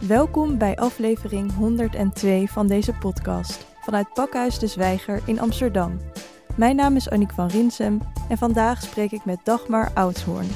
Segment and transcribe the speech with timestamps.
[0.00, 6.00] Welkom bij aflevering 102 van deze podcast vanuit Pakhuis de Zwijger in Amsterdam.
[6.56, 10.48] Mijn naam is Annick van Rinsem en vandaag spreek ik met Dagmar Oudshoorn,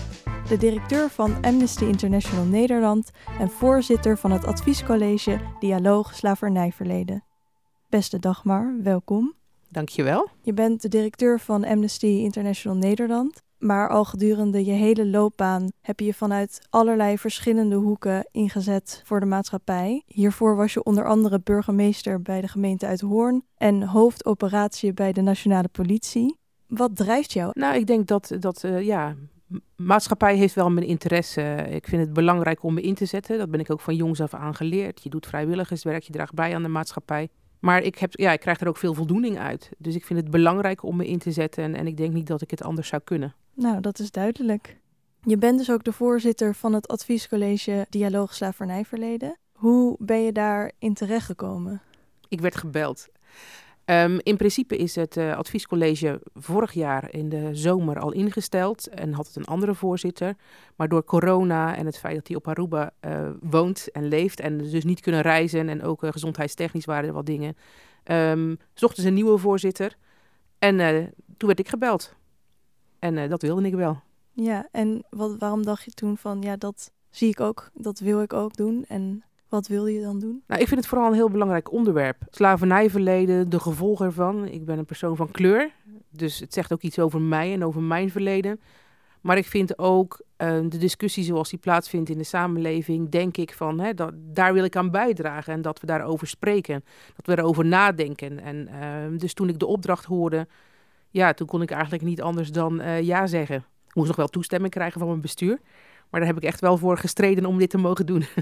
[0.48, 7.24] de directeur van Amnesty International Nederland en voorzitter van het adviescollege Dialoog Slavernijverleden.
[7.88, 9.34] Beste Dagmar, welkom.
[9.68, 10.28] Dankjewel.
[10.42, 13.42] Je bent de directeur van Amnesty International Nederland.
[13.60, 19.20] Maar al gedurende je hele loopbaan heb je je vanuit allerlei verschillende hoeken ingezet voor
[19.20, 20.02] de maatschappij.
[20.06, 25.68] Hiervoor was je onder andere burgemeester bij de gemeente Uithoorn en hoofdoperatie bij de Nationale
[25.68, 26.38] Politie.
[26.66, 27.50] Wat drijft jou?
[27.54, 29.14] Nou, ik denk dat, dat uh, ja,
[29.76, 31.66] maatschappij heeft wel mijn interesse.
[31.70, 33.38] Ik vind het belangrijk om me in te zetten.
[33.38, 35.02] Dat ben ik ook van jongs af aan geleerd.
[35.02, 37.28] Je doet vrijwilligerswerk, je draagt bij aan de maatschappij.
[37.58, 39.70] Maar ik, heb, ja, ik krijg er ook veel voldoening uit.
[39.78, 41.64] Dus ik vind het belangrijk om me in te zetten.
[41.64, 43.34] En, en ik denk niet dat ik het anders zou kunnen.
[43.60, 44.76] Nou, dat is duidelijk.
[45.22, 49.36] Je bent dus ook de voorzitter van het adviescollege Dialoog Slavernijverleden.
[49.52, 51.82] Hoe ben je daarin terechtgekomen?
[52.28, 53.08] Ik werd gebeld.
[53.84, 59.12] Um, in principe is het uh, adviescollege vorig jaar in de zomer al ingesteld en
[59.12, 60.36] had het een andere voorzitter.
[60.76, 64.58] Maar door corona en het feit dat hij op Aruba uh, woont en leeft en
[64.58, 67.56] dus niet kunnen reizen en ook uh, gezondheidstechnisch waren er wat dingen,
[68.04, 69.96] um, zochten ze een nieuwe voorzitter.
[70.58, 70.76] En
[71.36, 72.18] toen werd ik gebeld.
[73.00, 74.00] En dat wilde ik wel.
[74.32, 78.22] Ja, en wat, waarom dacht je toen van ja, dat zie ik ook, dat wil
[78.22, 80.42] ik ook doen en wat wil je dan doen?
[80.46, 82.16] Nou, ik vind het vooral een heel belangrijk onderwerp.
[82.30, 84.46] Slavernijverleden, de gevolgen ervan.
[84.46, 85.70] Ik ben een persoon van kleur,
[86.10, 88.60] dus het zegt ook iets over mij en over mijn verleden.
[89.20, 93.54] Maar ik vind ook uh, de discussie zoals die plaatsvindt in de samenleving, denk ik
[93.54, 96.84] van, hè, dat, daar wil ik aan bijdragen en dat we daarover spreken,
[97.16, 98.40] dat we erover nadenken.
[98.40, 100.46] En uh, dus toen ik de opdracht hoorde,
[101.10, 103.56] ja, toen kon ik eigenlijk niet anders dan uh, ja zeggen.
[103.86, 105.60] Ik moest nog wel toestemming krijgen van mijn bestuur,
[106.10, 108.24] maar daar heb ik echt wel voor gestreden om dit te mogen doen.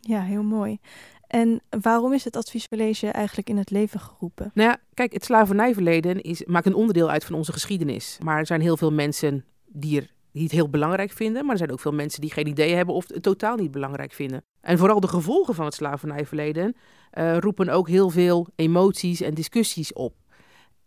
[0.00, 0.78] Ja, heel mooi.
[1.26, 4.50] En waarom is het adviescollege eigenlijk in het leven geroepen?
[4.54, 8.18] Nou ja, kijk, het slavernijverleden is, maakt een onderdeel uit van onze geschiedenis.
[8.22, 11.42] Maar er zijn heel veel mensen die, er, die het heel belangrijk vinden.
[11.42, 14.12] Maar er zijn ook veel mensen die geen idee hebben of het totaal niet belangrijk
[14.12, 14.42] vinden.
[14.60, 16.76] En vooral de gevolgen van het slavernijverleden
[17.18, 20.14] uh, roepen ook heel veel emoties en discussies op.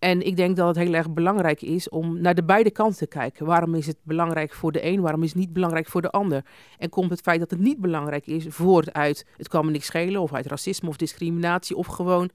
[0.04, 3.08] En ik denk dat het heel erg belangrijk is om naar de beide kanten te
[3.08, 3.46] kijken.
[3.46, 6.46] Waarom is het belangrijk voor de een, waarom is het niet belangrijk voor de ander?
[6.78, 9.86] En komt het feit dat het niet belangrijk is voort uit het kan me niks
[9.86, 12.30] schelen, of uit racisme of discriminatie, of gewoon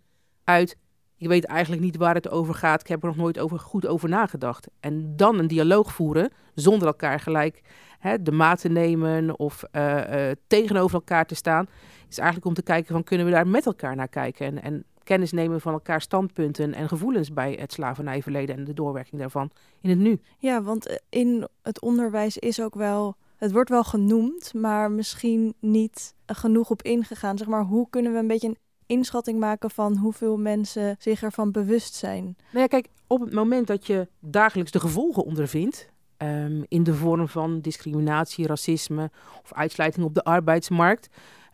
[0.45, 0.77] uit
[1.17, 3.87] ik weet eigenlijk niet waar het over gaat, ik heb er nog nooit over, goed
[3.87, 4.69] over nagedacht.
[4.81, 7.63] En dan een dialoog voeren zonder elkaar gelijk
[7.99, 11.67] hè, de maat te nemen of uh, uh, tegenover elkaar te staan,
[12.09, 14.47] is eigenlijk om te kijken van kunnen we daar met elkaar naar kijken.
[14.47, 19.21] En, en kennis nemen van elkaar standpunten en gevoelens bij het slavernijverleden en de doorwerking
[19.21, 20.21] daarvan in het nu.
[20.39, 25.55] Ja, want eh, in het onderwijs is ook wel, het wordt wel genoemd, maar misschien
[25.61, 27.39] niet genoeg op ingegaan.
[27.39, 31.51] Zeg maar, hoe kunnen we een beetje een inschatting maken van hoeveel mensen zich ervan
[31.51, 32.25] bewust zijn?
[32.25, 35.89] Nou ja, kijk, op het moment dat je dagelijks de gevolgen ondervindt,
[36.19, 39.11] um, in de vorm van discriminatie, racisme
[39.43, 41.09] of uitsluiting op de arbeidsmarkt,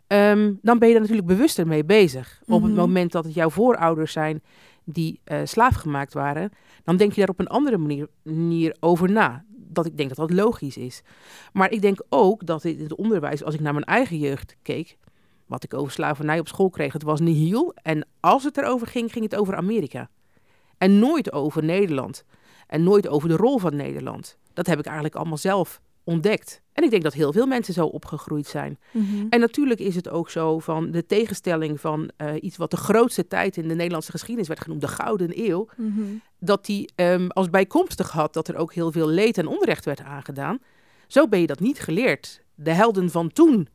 [0.07, 2.41] Um, dan ben je er natuurlijk bewuster mee bezig.
[2.47, 2.79] Op het mhm.
[2.79, 4.41] moment dat het jouw voorouders zijn
[4.83, 6.51] die uh, slaaf gemaakt waren,
[6.83, 9.45] dan denk je daar op een andere manier, manier over na.
[9.49, 11.01] Dat ik denk dat dat logisch is.
[11.53, 14.97] Maar ik denk ook dat in het onderwijs, als ik naar mijn eigen jeugd keek,
[15.45, 17.73] wat ik over slavernij op school kreeg, het was nihil.
[17.81, 20.09] En als het erover ging, ging het over Amerika.
[20.77, 22.23] En nooit over Nederland.
[22.67, 24.37] En nooit over de rol van Nederland.
[24.53, 26.61] Dat heb ik eigenlijk allemaal zelf ontdekt.
[26.73, 28.79] En ik denk dat heel veel mensen zo opgegroeid zijn.
[28.91, 29.25] Mhm.
[29.29, 33.27] En natuurlijk is het ook zo van de tegenstelling van uh, iets wat de grootste
[33.27, 36.21] tijd in de Nederlandse geschiedenis werd genoemd, de Gouden Eeuw, mm -hmm.
[36.39, 40.01] dat die um, als bijkomstig had dat er ook heel veel leed en onrecht werd
[40.01, 40.59] aangedaan.
[41.07, 42.41] Zo ben je dat niet geleerd.
[42.55, 43.67] De helden van toen.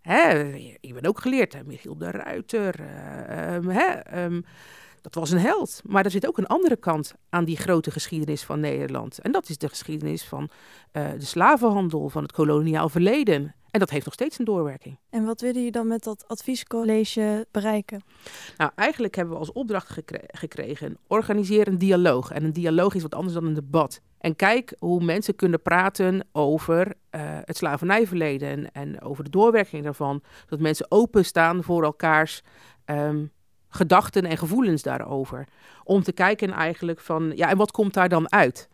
[0.00, 2.80] Hè, ik ben ook geleerd, Michiel de Ruiter.
[2.80, 4.44] Uh, um, hè, um,
[5.04, 5.80] dat was een held.
[5.84, 9.18] Maar er zit ook een andere kant aan die grote geschiedenis van Nederland.
[9.18, 10.48] En dat is de geschiedenis van
[10.92, 13.54] uh, de slavenhandel, van het koloniaal verleden.
[13.70, 14.98] En dat heeft nog steeds een doorwerking.
[15.10, 18.02] En wat willen je dan met dat adviescollege bereiken?
[18.56, 22.30] Nou, eigenlijk hebben we als opdracht gekre gekregen: organiseer een dialoog.
[22.30, 24.00] En een dialoog is wat anders dan een debat.
[24.18, 26.92] En kijk hoe mensen kunnen praten over uh,
[27.44, 30.22] het slavernijverleden en, en, over de doorwerking daarvan.
[30.46, 32.42] Dat mensen openstaan voor elkaars
[32.86, 33.32] um,
[33.74, 35.46] gedachten en gevoelens daarover.
[35.84, 38.68] Om te kijken eigenlijk van, ja, en wat komt daar dan uit?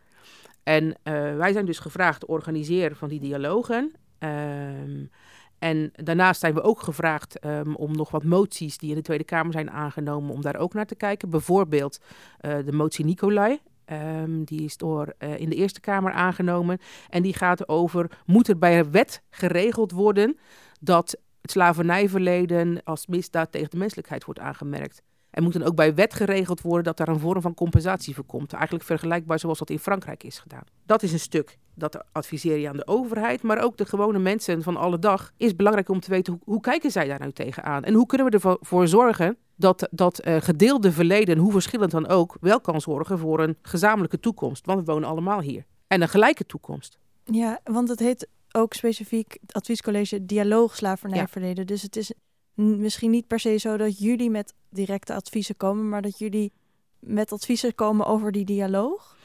[0.62, 0.94] En uh,
[1.36, 3.92] wij zijn dus gevraagd te organiseren van die dialogen.
[4.18, 5.10] Um,
[5.58, 9.24] en daarnaast zijn we ook gevraagd um, om nog wat moties die in de Tweede
[9.24, 11.30] Kamer zijn aangenomen, om daar ook naar te kijken.
[11.30, 12.00] Bijvoorbeeld
[12.40, 13.58] uh, de motie Nicolai.
[13.92, 16.78] Um, die is door uh, in de Eerste Kamer aangenomen.
[17.08, 20.38] En die gaat over, moet er bij wet geregeld worden
[20.80, 25.02] dat het slavernijverleden als misdaad tegen de menselijkheid wordt aangemerkt.
[25.30, 28.24] Er moet dan ook bij wet geregeld worden dat daar een vorm van compensatie voor
[28.24, 28.52] komt.
[28.52, 30.64] Eigenlijk vergelijkbaar zoals dat in Frankrijk is gedaan.
[30.86, 31.58] Dat is een stuk.
[31.74, 35.32] Dat adviseer je aan de overheid, maar ook de gewone mensen van alle dag.
[35.36, 37.84] Is belangrijk om te weten hoe, hoe kijken zij daar nou tegenaan?
[37.84, 42.36] En hoe kunnen we ervoor zorgen dat dat uh, gedeelde verleden, hoe verschillend dan ook,
[42.40, 44.66] wel kan zorgen voor een gezamenlijke toekomst.
[44.66, 45.64] Want we wonen allemaal hier.
[45.86, 46.98] En een gelijke toekomst.
[47.24, 51.66] Ja, want het heet ook specifiek het adviescollege dialoog slavernijverleden.
[51.66, 52.12] Dus het is
[52.54, 56.52] misschien niet per se zo dat jullie met directe adviezen komen, maar dat jullie
[56.98, 59.16] met adviezen komen over die dialoog?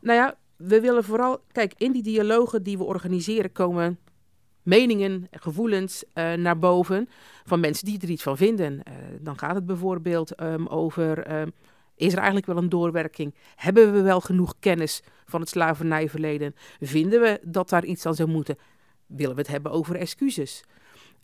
[0.00, 3.98] Nou ja, we willen vooral, kijk, in die dialogen die we organiseren komen
[4.62, 7.08] meningen en gevoelens uh, naar boven
[7.44, 8.72] van mensen die er iets van vinden.
[8.72, 11.52] Uh, dan gaat het bijvoorbeeld um, over, um,
[11.96, 13.34] is er eigenlijk wel een doorwerking?
[13.54, 16.54] Hebben we wel genoeg kennis van het slavernijverleden?
[16.80, 18.58] Vinden we dat daar iets aan zou moeten?
[19.06, 20.64] Willen we het hebben over excuses?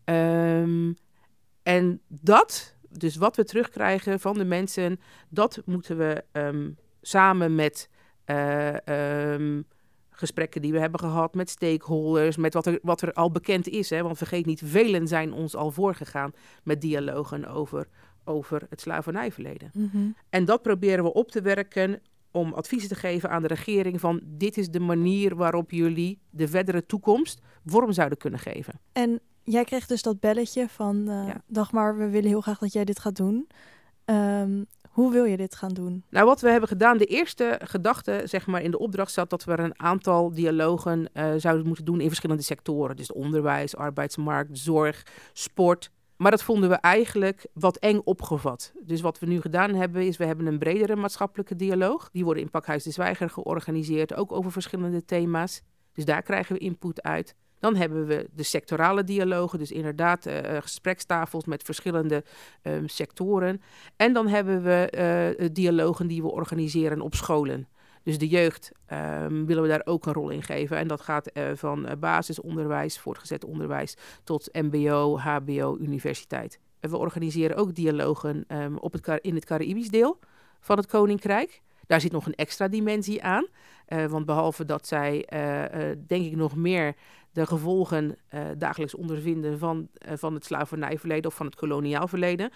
[0.04, 0.96] Um,
[1.62, 7.88] en dat, dus wat we terugkrijgen van de mensen, dat moeten we um, samen met
[8.26, 8.76] uh,
[9.32, 9.66] um,
[10.10, 13.90] gesprekken die we hebben gehad met stakeholders, met wat er, wat er al bekend is.
[13.90, 14.02] Hè?
[14.02, 17.88] Want vergeet niet, velen zijn ons al voorgegaan met dialogen over,
[18.24, 19.70] over het slavernijverleden.
[19.72, 20.16] Mm -hmm.
[20.30, 22.00] En dat proberen we op te werken
[22.34, 26.48] om adviezen te geven aan de regering van dit is de manier waarop jullie de
[26.48, 28.80] verdere toekomst vorm zouden kunnen geven.
[28.92, 31.42] En jij kreeg dus dat belletje van uh, ja.
[31.46, 33.48] Dagmar, we willen heel graag dat jij dit gaat doen.
[34.04, 36.04] Um, hoe wil je dit gaan doen?
[36.10, 39.44] Nou, wat we hebben gedaan, de eerste gedachte zeg maar, in de opdracht zat dat
[39.44, 42.96] we een aantal dialogen uh, zouden moeten doen in verschillende sectoren.
[42.96, 45.90] Dus onderwijs, arbeidsmarkt, zorg, sport.
[46.16, 48.72] Maar dat vonden we eigenlijk wat eng opgevat.
[48.82, 52.10] Dus wat we nu gedaan hebben, is we hebben een bredere maatschappelijke dialoog.
[52.12, 55.62] Die worden in Pakhuis de Zwijger georganiseerd, ook over verschillende thema's.
[55.92, 57.34] Dus daar krijgen we input uit.
[57.58, 62.24] Dan hebben we de sectorale dialogen, dus inderdaad uh, gesprekstafels met verschillende
[62.62, 63.62] um, sectoren.
[63.96, 64.92] En dan hebben we
[65.38, 67.68] uh, dialogen die we organiseren op scholen.
[68.04, 70.76] Dus de jeugd um, willen we daar ook een rol in geven.
[70.76, 76.58] En dat gaat uh, van basisonderwijs, voortgezet onderwijs, tot MBO, HBO, universiteit.
[76.80, 80.18] En we organiseren ook dialogen um, op het, in het Caribisch deel
[80.60, 81.62] van het Koninkrijk.
[81.86, 83.46] Daar zit nog een extra dimensie aan.
[83.88, 85.26] Uh, want behalve dat zij,
[86.06, 86.94] denk ik, nog meer
[87.32, 88.18] de gevolgen
[88.58, 92.50] dagelijks ondervinden van, van het slavernijverleden of van het koloniaal verleden,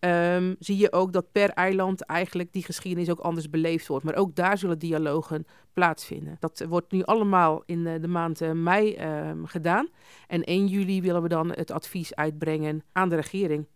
[0.00, 4.04] um, zie je ook dat per eiland eigenlijk die geschiedenis ook anders beleefd wordt.
[4.04, 6.36] Maar ook daar zullen dialogen plaatsvinden.
[6.38, 9.88] Dat wordt nu allemaal in de maand mei ehm, gedaan.
[10.26, 13.66] En 1 juli willen we dan het advies uitbrengen aan de regering.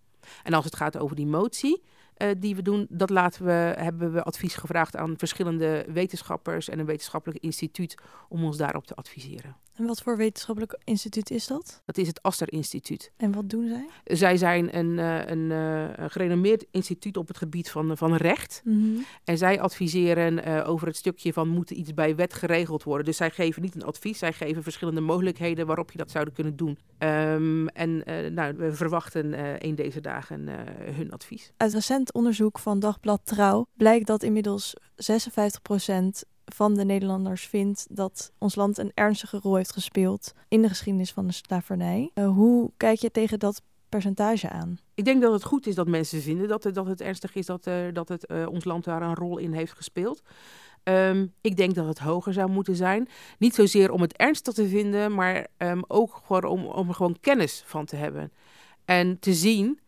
[0.43, 1.83] En als het gaat over die motie,
[2.19, 6.79] uh, die we doen, dat laten we, hebben we advies gevraagd aan verschillende wetenschappers en
[6.79, 7.99] een wetenschappelijk instituut
[8.29, 9.57] om ons daarop te adviseren.
[9.75, 11.83] En wat voor wetenschappelijk instituut is dat?
[11.85, 13.13] Dat is het Aster Instituut.
[13.17, 14.17] En wat doen zij?
[14.17, 18.61] Zij zijn een, uh, een, uh, een gerenommeerd instituut op het gebied van, van recht.
[18.65, 19.05] Mm -hmm.
[19.25, 23.07] En zij adviseren uh, over het stukje van moet iets bij wet geregeld worden.
[23.07, 26.57] Dus zij geven niet een advies, zij geven verschillende mogelijkheden waarop je dat zouden kunnen
[26.57, 26.79] doen.
[26.99, 28.03] Um, en
[28.35, 30.49] nou, we verwachten in deze dagen
[30.95, 31.53] hun advies.
[31.57, 37.87] Uit recent onderzoek van Dagblad Trouw blijkt dat inmiddels 56 procent van de Nederlanders vindt
[37.91, 42.11] dat ons land een ernstige rol heeft gespeeld in de geschiedenis van de slavernij.
[42.15, 44.79] Uh, hoe kijk je tegen dat percentage aan?
[44.95, 47.67] Ik denk dat het goed is dat mensen vinden dat dat het ernstig is dat,
[47.67, 50.23] uh, dat het, uh, ons land daar een rol in heeft gespeeld.
[50.85, 53.09] Um, ik denk dat het hoger zou moeten zijn.
[53.39, 57.17] Niet zozeer om het ernstig te vinden, maar um, ook gewoon om, om er gewoon
[57.21, 58.33] kennis van te hebben.
[58.85, 59.79] En te zien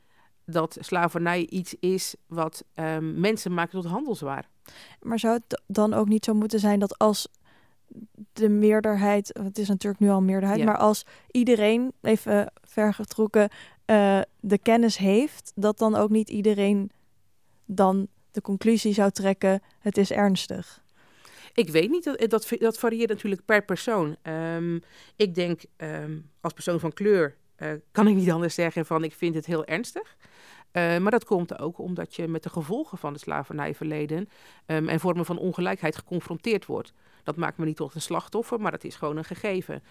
[0.46, 4.48] dat slavernij iets is wat um, mensen maakt tot handelswaar.
[5.00, 7.28] Maar zou het dan ook niet zo moeten zijn dat als
[8.32, 10.64] de meerderheid, het is natuurlijk nu al een meerderheid, ja.
[10.64, 13.48] maar als iedereen, even vergetrokken,
[13.86, 16.90] uh, de kennis heeft, dat dan ook niet iedereen
[17.64, 20.84] dan de conclusie zou trekken, het is ernstig?
[21.54, 24.16] Ik weet niet, dat, dat, dat varieert natuurlijk per persoon.
[24.22, 24.80] Um,
[25.16, 29.14] ik denk, um, als persoon van kleur, uh, kan ik niet anders zeggen van ik
[29.14, 30.16] vind het heel ernstig.
[30.72, 34.28] Uh, maar dat komt ook omdat je met de gevolgen van het slavernijverleden
[34.66, 36.92] um, en vormen van ongelijkheid geconfronteerd wordt.
[37.22, 39.82] Dat maakt me niet tot een slachtoffer, maar dat is gewoon een gegeven.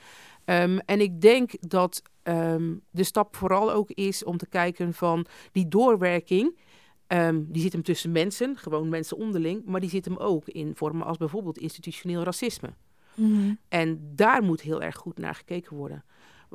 [0.45, 5.25] Um, en ik denk dat um, de stap vooral ook is om te kijken van
[5.51, 6.57] die doorwerking.
[7.33, 11.05] Die zit hem tussen mensen, gewoon mensen onderling, maar die zit hem ook in vormen
[11.05, 12.73] als bijvoorbeeld institutioneel racisme.
[13.13, 13.59] Mm-hmm.
[13.67, 16.03] En daar moet heel erg goed naar gekeken worden.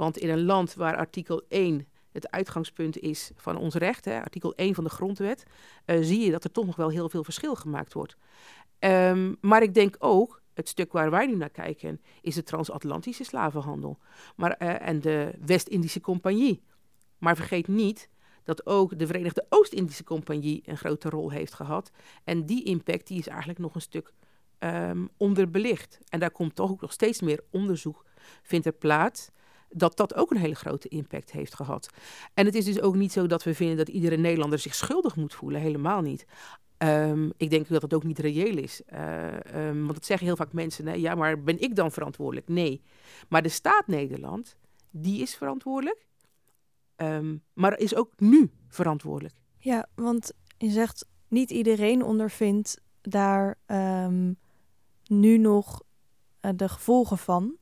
[0.01, 4.55] Want in een land waar artikel 1 het uitgangspunt is van ons recht, hè, artikel
[4.55, 5.45] 1 van de grondwet,
[5.87, 8.17] uh, zie je dat er toch nog wel heel veel verschil gemaakt wordt.
[8.79, 13.25] Um, maar ik denk ook, het stuk waar wij nu naar kijken, is de transatlantische
[13.25, 13.99] slavenhandel
[14.37, 16.63] maar, uh, en de West-Indische Compagnie.
[17.19, 18.09] Maar vergeet niet
[18.45, 21.91] dat ook de Verenigde Oost-Indische Compagnie een grote rol heeft gehad.
[22.25, 24.13] En die impact die is eigenlijk nog een stuk
[24.59, 25.99] um, onderbelicht.
[26.09, 28.05] En daar komt toch ook nog steeds meer onderzoek
[28.43, 29.31] vindt er plaats.
[29.73, 31.89] Dat dat ook een hele grote impact heeft gehad.
[32.35, 35.17] En het is dus ook niet zo dat we vinden dat iedere Nederlander zich schuldig
[35.17, 35.61] moet voelen.
[35.61, 36.27] Helemaal niet.
[36.79, 38.83] Um, ik denk dat dat ook niet reëel is.
[38.93, 40.87] Uh, um, want dat zeggen heel vaak mensen.
[40.87, 42.49] Hè, ja, maar ben ik dan verantwoordelijk?
[42.49, 42.83] Nee.
[43.29, 44.57] Maar de staat Nederland,
[44.91, 46.07] die is verantwoordelijk.
[46.97, 49.35] Um, maar is ook nu verantwoordelijk.
[49.59, 53.59] Ja, want je zegt niet iedereen ondervindt daar
[55.07, 55.83] nu nog
[56.43, 57.57] uh, de gevolgen van.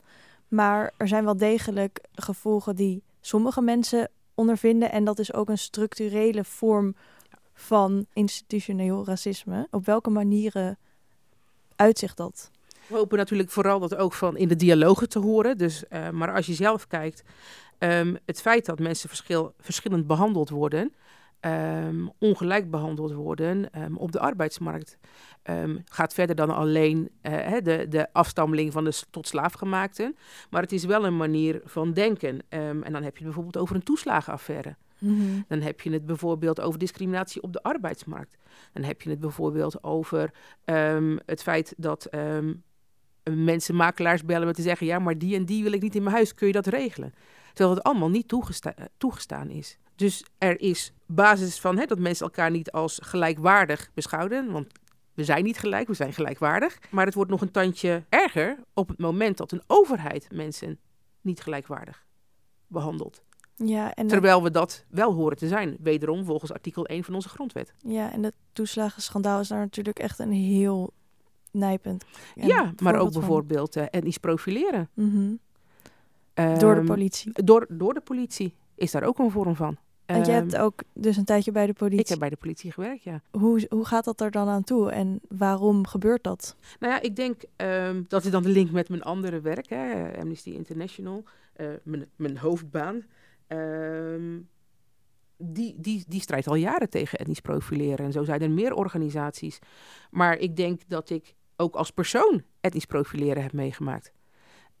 [0.49, 4.91] Maar er zijn wel degelijk gevolgen die sommige mensen ondervinden.
[4.91, 6.95] En dat is ook een structurele vorm
[7.53, 9.67] van institutioneel racisme.
[9.71, 10.77] Op welke manieren
[11.75, 12.51] uitzicht dat?
[12.87, 15.57] We hopen natuurlijk vooral dat ook van in de dialogen te horen.
[15.57, 17.23] Dus, uh, maar als je zelf kijkt,
[17.79, 20.93] um, het feit dat mensen verschil, verschillend behandeld worden,
[21.41, 24.97] um, ongelijk behandeld worden um, op de arbeidsmarkt.
[25.43, 30.15] Um, gaat verder dan alleen uh, de, de afstammeling van de tot slaafgemaakten.
[30.49, 32.39] Maar het is wel een manier van denken.
[32.49, 34.75] en dan heb je het bijvoorbeeld over een toeslagenaffaire.
[34.97, 35.45] Mm-hmm.
[35.47, 38.37] Dan heb je het bijvoorbeeld over discriminatie op de arbeidsmarkt.
[38.73, 40.33] Dan heb je het bijvoorbeeld over
[41.25, 42.09] het feit dat
[43.23, 46.03] mensen makelaars bellen met te zeggen: ja, maar die en die wil ik niet in
[46.03, 46.33] mijn huis.
[46.33, 47.13] Kun je dat regelen?
[47.53, 49.77] Terwijl het allemaal niet toegesta toegestaan is.
[49.99, 54.51] Dus er is basis van hè, dat mensen elkaar niet als gelijkwaardig beschouwen.
[54.51, 54.67] Want
[55.13, 56.79] we zijn niet gelijk, we zijn gelijkwaardig.
[56.91, 60.79] Maar het wordt nog een tandje erger op het moment dat een overheid mensen
[61.21, 62.05] niet gelijkwaardig
[62.67, 63.21] behandelt.
[63.55, 67.29] Ja, en Terwijl we dat wel horen te zijn, wederom volgens artikel 1 van onze
[67.29, 67.73] grondwet.
[67.77, 70.93] Ja, en het toeslagenschandaal is daar natuurlijk echt een heel
[71.51, 72.05] nijpend.
[72.35, 74.89] Ja, maar ook bijvoorbeeld uh, etnisch profileren.
[74.93, 75.39] Mm -hmm.
[76.59, 77.43] door de politie.
[77.43, 79.77] Door, door de politie is daar ook een vorm van.
[80.09, 81.99] En je hebt ehm, ook dus een tijdje bij de politie.
[81.99, 83.21] Ik heb bij de politie gewerkt, ja.
[83.31, 86.55] Hoe, hoe gaat dat er dan aan toe en waarom gebeurt dat?
[86.79, 90.11] Nou ja, ik denk um, dat is dan de link met mijn andere werk, hè,
[90.19, 91.23] Amnesty International,
[91.57, 93.03] uh, mijn, mijn hoofdbaan.
[93.47, 94.49] Um,
[95.37, 98.05] die, die, die strijdt al jaren tegen etnisch profileren.
[98.05, 99.59] En zo zijn er meer organisaties.
[100.11, 104.11] Maar ik denk dat ik ook als persoon etnisch profileren heb meegemaakt.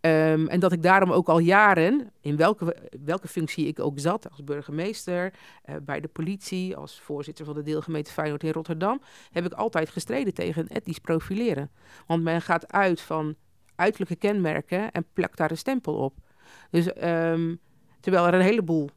[0.01, 2.75] Um, en dat ik daarom ook al jaren, in welke,
[3.05, 5.33] welke functie ik ook zat, als burgemeester,
[5.69, 9.01] uh, bij de politie, als voorzitter van de deelgemeente Feyenoord in Rotterdam,
[9.31, 11.71] heb ik altijd gestreden tegen etnisch profileren.
[12.07, 13.35] Want men gaat uit van
[13.75, 16.13] uiterlijke kenmerken en plakt daar een stempel op.
[16.69, 17.59] Dus um,
[17.99, 18.89] terwijl er een heleboel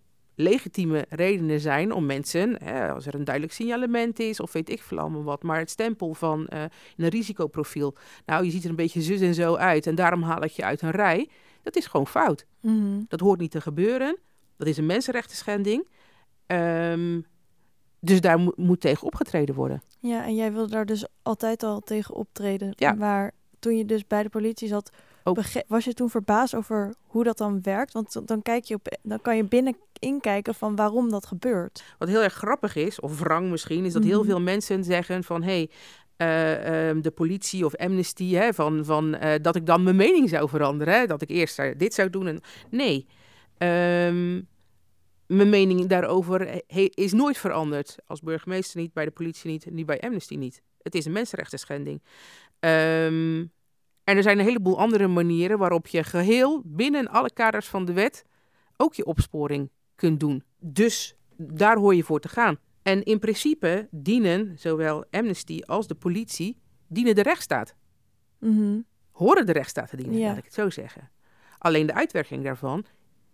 [0.43, 4.83] legitieme redenen zijn om mensen, hè, als er een duidelijk signalement is of weet ik
[4.83, 6.63] veel allemaal wat, maar het stempel van uh,
[6.97, 7.95] een risicoprofiel,
[8.27, 10.65] nou je ziet er een beetje zus en zo uit en daarom haal ik je
[10.65, 11.29] uit een rij,
[11.63, 12.47] dat is gewoon fout.
[12.61, 14.19] Mm Dat hoort niet te gebeuren,
[14.57, 15.89] dat is een mensenrechten schending.
[16.47, 17.27] Um,
[18.01, 19.83] dus daar mo moet tegen opgetreden worden.
[19.99, 22.73] Ja, en jij wilde daar dus altijd al tegen optreden.
[22.77, 22.93] Ja.
[22.93, 24.91] Maar toen je dus bij de politie zat,
[25.67, 27.93] was je toen verbaasd over hoe dat dan werkt?
[27.93, 31.85] Want dan, kijk je op, dan kan je binnen inkijken van waarom dat gebeurt.
[31.99, 34.29] Wat heel erg grappig is, of wrang misschien, is dat heel mhm.
[34.29, 35.43] veel mensen zeggen van...
[35.43, 35.71] Hey,
[36.17, 40.29] uh, um, de politie of Amnesty, hè, van, van, uh, dat ik dan mijn mening
[40.29, 40.95] zou veranderen.
[40.95, 42.27] Hè, dat ik eerst dit zou doen.
[42.27, 42.41] En...
[42.71, 43.07] Nee,
[43.59, 44.49] um,
[45.27, 46.63] mijn mening daarover
[46.95, 47.97] is nooit veranderd.
[48.07, 50.63] Als burgemeester niet, bij de politie niet, niet bij Amnesty niet.
[50.83, 52.03] Het is een mensenrechten schending.
[52.61, 53.53] Um,
[54.05, 57.93] en er zijn een heleboel andere manieren waarop je geheel binnen alle kaders van de
[57.93, 58.25] wet
[58.77, 59.71] ook je opsporing
[60.03, 60.43] kunt doen.
[60.59, 62.59] Dus daar hoor je voor te gaan.
[62.83, 66.57] En in principe dienen zowel Amnesty als de politie
[66.89, 67.75] dienen de rechtsstaat.
[68.39, 71.11] Mm Horen de rechtsstaat te dienen, laat ik het zo zeggen.
[71.59, 72.85] Alleen de uitwerking daarvan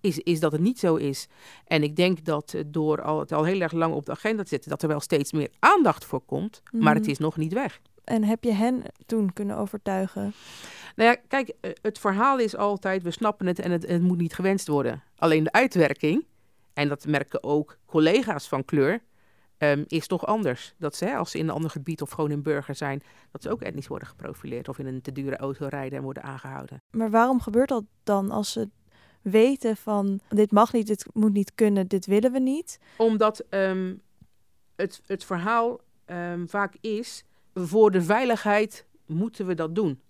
[0.00, 1.28] is, is dat het niet zo is.
[1.64, 4.48] En ik denk dat door al, het al heel erg lang op de agenda te
[4.48, 7.10] zetten, dat er wel steeds meer aandacht voor komt, maar het mhm.
[7.10, 7.80] is nog niet weg.
[8.04, 10.32] En heb je hen toen kunnen overtuigen?
[10.96, 14.18] Nou ja, kijk, eh, het verhaal is altijd, we snappen het en het, het moet
[14.18, 15.02] niet gewenst worden.
[15.16, 16.24] Alleen de uitwerking,
[16.78, 19.00] en dat merken ook collega's van kleur,
[19.58, 20.74] um, is toch anders.
[20.76, 23.50] Dat ze, als ze in een ander gebied of gewoon in burger zijn, dat ze
[23.50, 26.82] ook etnisch worden geprofileerd of in een te dure auto rijden en worden aangehouden.
[26.90, 28.68] Maar waarom gebeurt dat dan als ze
[29.22, 32.78] weten van dit mag niet, dit moet niet kunnen, dit willen we niet?
[32.96, 34.02] Omdat um,
[34.76, 40.02] het, het verhaal um, vaak is, voor de veiligheid moeten we dat doen.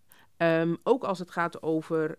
[0.83, 2.19] Ook als het gaat over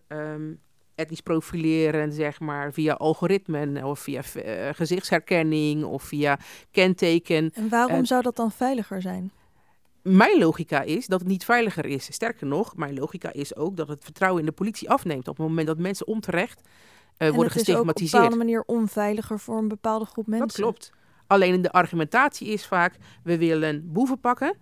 [1.00, 6.39] etnisch profileren, zeg maar, via algoritmen of via uh, gezichtsherkenning of via
[6.72, 7.51] kenteken.
[7.53, 9.32] En waarom uh, zou dat dan veiliger zijn?
[10.01, 12.13] Mijn logica is dat het niet veiliger is.
[12.13, 15.27] Sterker nog, mijn logica is ook dat het vertrouwen in de politie afneemt.
[15.27, 16.62] Op het moment dat mensen onterecht
[17.18, 18.00] worden en het gestigmatiseerd.
[18.00, 20.48] is op een bepaalde manier onveiliger voor een bepaalde groep mensen.
[20.48, 20.91] Dat klopt.
[21.27, 24.56] Alleen de argumentatie is vaak, we willen boeven pakken.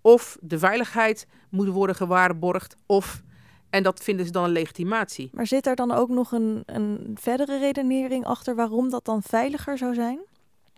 [0.00, 2.76] Of de veiligheid moet worden gewaarborgd.
[2.86, 3.22] Of,
[3.70, 5.30] en dat vinden ze dan een legitimatie.
[5.32, 9.78] Maar zit er dan ook nog een, een verdere redenering achter waarom dat dan veiliger
[9.78, 10.20] zou zijn?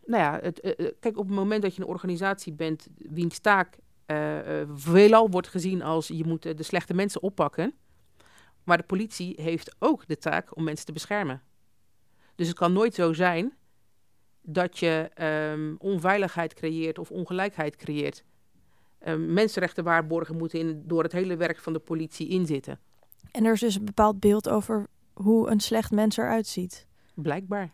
[0.05, 3.39] Nou ja, het, eh, eh, kijk, op het moment dat je een organisatie bent wiens
[3.39, 4.39] taak eh,
[4.75, 7.75] veelal wordt gezien als je moet de slechte mensen oppakken.
[8.65, 11.43] Maar de politie heeft ook de taak om mensen te beschermen.
[12.35, 13.55] Dus het kan nooit zo zijn
[14.43, 18.25] dat je ehm, onveiligheid creëert of ongelijkheid creëert.
[19.01, 22.79] Ehm, mensenrechten waarborgen moeten in, door het hele werk van de politie inzitten.
[23.31, 26.87] En er is dus een bepaald beeld over hoe een slecht mens eruit ziet.
[27.15, 27.73] Blijkbaar,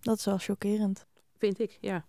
[0.00, 1.06] Dat is wel chockerend.
[1.38, 2.04] vind ik, ja.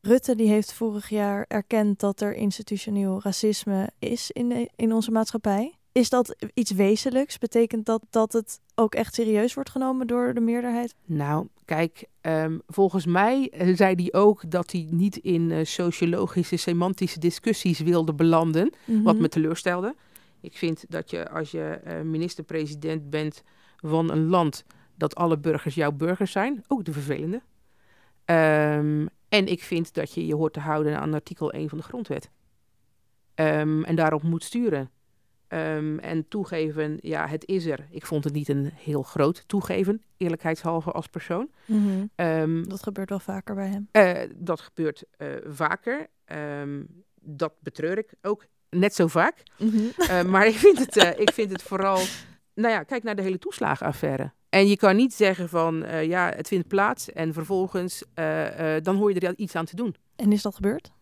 [0.00, 5.10] Rutte die heeft vorig jaar erkend dat er institutioneel racisme is in, de- in onze
[5.10, 5.76] maatschappij.
[5.92, 7.38] Is dat iets wezenlijks?
[7.38, 10.94] Betekent dat dat het ook echt serieus wordt genomen door de meerderheid?
[11.04, 16.56] Nou, kijk, ehm, volgens mij eh, zei hij ook dat hij niet in eh, sociologische,
[16.56, 18.72] semantische discussies wilde belanden.
[18.84, 19.22] Wat Mhm.
[19.22, 19.94] me teleurstelde.
[20.40, 23.42] Ik vind dat je als je eh, minister-president bent
[23.76, 24.64] van een land,
[24.96, 27.42] dat alle burgers jouw burgers zijn, ook de vervelende.
[28.24, 31.84] Ehm, en ik vind dat je je hoort te houden aan artikel 1 van de
[31.84, 32.30] grondwet.
[33.34, 34.90] Ehm, en daarop moet sturen.
[35.52, 37.86] Ehm, en toegeven, ja, het is er.
[37.90, 41.50] Ik vond het niet een heel groot toegeven, eerlijkheidshalve als persoon.
[41.66, 42.06] Mhm.
[42.14, 43.88] Ehm, Dat gebeurt wel vaker bij hem.
[43.90, 46.06] eh, dat gebeurt eh, vaker.
[46.24, 46.82] Ehm,
[47.20, 49.42] dat betreur ik ook net zo vaak.
[49.98, 52.00] Eh, maar ik vind, het, ik vind het vooral.
[52.54, 54.32] Nou ja, kijk naar de hele toeslagenaffaire.
[54.48, 58.04] En je kan niet zeggen van ja, het vindt plaats en vervolgens
[58.82, 59.94] dan hoor je er iets aan te doen.
[60.16, 60.92] En is dat gebeurd?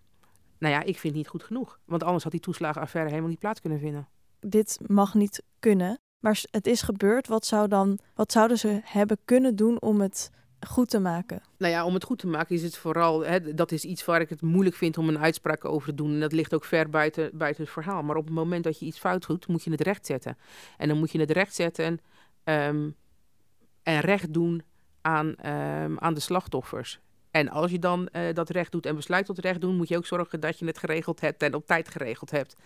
[0.59, 1.79] Nou ja, ik vind het niet goed genoeg.
[1.85, 4.09] Want anders had die toeslagenaffaire helemaal niet plaats kunnen vinden.
[4.41, 5.99] Dit mag niet kunnen.
[6.19, 7.29] Maar het is gebeurd.
[7.29, 10.31] Wat, zou dan, wat zouden ze hebben kunnen doen om het
[10.67, 11.43] goed te maken?
[11.59, 14.21] Nou ja, om het goed te maken is het vooral, hè, dat is iets waar
[14.21, 16.13] ik het moeilijk vind om een uitspraak over te doen.
[16.13, 18.03] En dat ligt ook ver buiten, buiten het verhaal.
[18.03, 20.37] Maar op het moment dat je iets fout doet, moet je het recht zetten.
[20.77, 22.01] En dan moet je het recht zetten
[22.45, 22.91] ehm,
[23.83, 24.63] en recht doen
[25.01, 27.01] aan, ehm, aan de slachtoffers.
[27.31, 29.97] En als je dan eh, dat recht doet en besluit tot recht doen, moet je
[29.97, 32.57] ook zorgen dat je het geregeld hebt en op tijd geregeld hebt.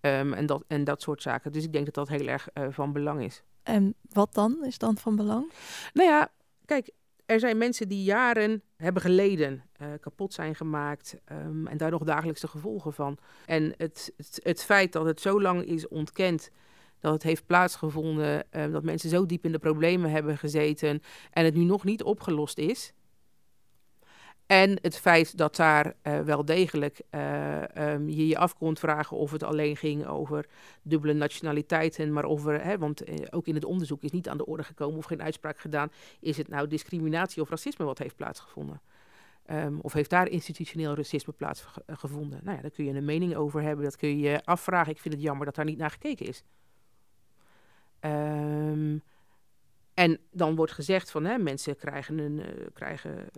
[0.00, 1.52] Ehm, en, dat, en dat soort zaken.
[1.52, 3.42] Dus ik denk dat dat heel erg eh, van belang is.
[3.62, 5.52] En wat dan is dan van belang?
[5.92, 6.32] Nou ja,
[6.64, 6.90] kijk,
[7.26, 12.04] er zijn mensen die jaren hebben geleden, eh, kapot zijn gemaakt ehm, en daar nog
[12.04, 13.18] dagelijks de gevolgen van.
[13.46, 16.50] En het, het, het feit dat het zo lang is ontkend,
[16.98, 21.44] dat het heeft plaatsgevonden, eh, dat mensen zo diep in de problemen hebben gezeten en
[21.44, 22.92] het nu nog niet opgelost is.
[24.50, 29.16] En het feit dat daar eh, wel degelijk eh, ehm, je je af kon vragen
[29.16, 30.46] of het alleen ging over
[30.82, 34.46] dubbele nationaliteiten, maar over, hè, want eh, ook in het onderzoek is niet aan de
[34.46, 38.80] orde gekomen of geen uitspraak gedaan, is het nou discriminatie of racisme wat heeft plaatsgevonden?
[39.46, 42.40] Ehm, of heeft daar institutioneel racisme plaatsgevonden?
[42.42, 44.92] Nou ja, daar kun je een mening over hebben, dat kun je je afvragen.
[44.92, 46.42] Ik vind het jammer dat daar niet naar gekeken is.
[48.00, 48.98] Ehm,
[49.94, 53.28] en dan wordt gezegd van hè, mensen krijgen een, krijgen,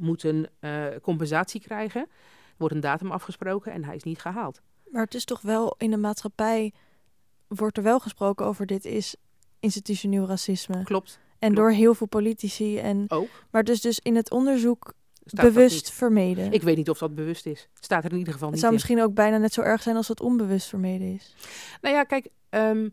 [0.00, 2.00] eh, moeten eh, compensatie krijgen.
[2.00, 4.60] Er wordt een datum afgesproken en hij is niet gehaald.
[4.90, 6.72] Maar het is toch wel in de maatschappij
[7.48, 9.16] wordt er wel gesproken over dit is
[9.60, 10.82] institutioneel racisme.
[10.82, 11.56] Klopt, En klopt.
[11.56, 12.78] door heel veel politici.
[12.78, 13.28] En, ook.
[13.50, 14.92] maar dus, dus in het onderzoek
[15.24, 16.52] Staat dat bewust vermeden.
[16.52, 17.68] Ik weet niet of dat bewust is.
[17.80, 18.78] Staat er in ieder geval het niet zou in.
[18.78, 21.34] misschien ook bijna net zo erg zijn als het onbewust vermeden is.
[21.80, 22.88] Nou ja, kijk, ehm,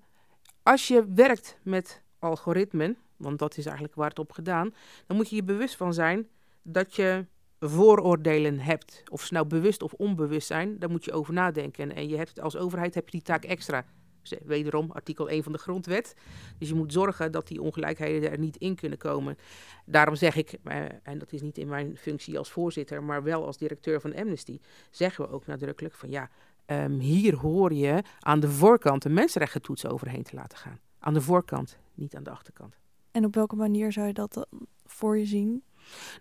[0.63, 4.74] als je werkt met algoritmen, want dat is eigenlijk waar het op gedaan,
[5.08, 6.28] dan moet je je bewust van zijn
[6.67, 7.25] dat je
[7.60, 9.03] vooroordelen hebt.
[9.12, 11.95] Of ze nou bewust of onbewust zijn, daar moet je over nadenken.
[11.95, 13.86] En je hebt als overheid heb je die taak extra.
[14.21, 16.15] Dus, eh, wederom, artikel 1 van de grondwet.
[16.58, 19.38] Dus je moet zorgen dat die ongelijkheden er niet in kunnen komen.
[19.86, 23.45] Daarom zeg ik, eh, en dat is niet in mijn functie als voorzitter, maar wel
[23.45, 24.60] als directeur van Amnesty,
[24.91, 26.30] zeggen we ook nadrukkelijk van ja,
[26.67, 30.80] Ehm, hier hoor je aan de voorkant een mensenrechtentoets overheen te laten gaan.
[30.99, 32.80] Aan de voorkant, niet aan de achterkant.
[33.12, 34.45] En op welke manier zou je dat dan
[34.86, 35.63] voor je zien?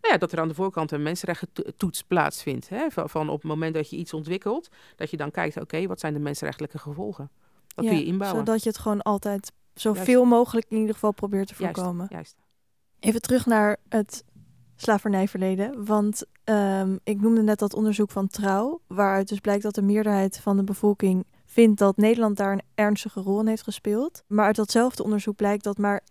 [0.00, 2.68] Nou ja, dat er aan de voorkant een mensenrechtentoets plaatsvindt.
[2.68, 2.90] Hè?
[2.90, 6.00] Van, van op het moment dat je iets ontwikkelt, dat je dan kijkt, oké, wat
[6.00, 7.30] zijn de mensenrechtelijke gevolgen?
[7.74, 8.38] Dat Ja, kun je inbouwen.
[8.38, 12.06] Zodat je het gewoon altijd zoveel mogelijk in ieder geval probeert te Juist, voorkomen.
[12.10, 12.36] juist.
[13.00, 14.24] Even terug naar het
[14.76, 15.84] slavernijverleden.
[15.84, 20.38] Want ehm, ik noemde net dat onderzoek van Trouw, waaruit dus blijkt dat de meerderheid
[20.38, 24.22] van de bevolking vindt dat Nederland daar een ernstige rol in heeft gespeeld.
[24.26, 26.04] Maar uit datzelfde onderzoek blijkt dat maar 31%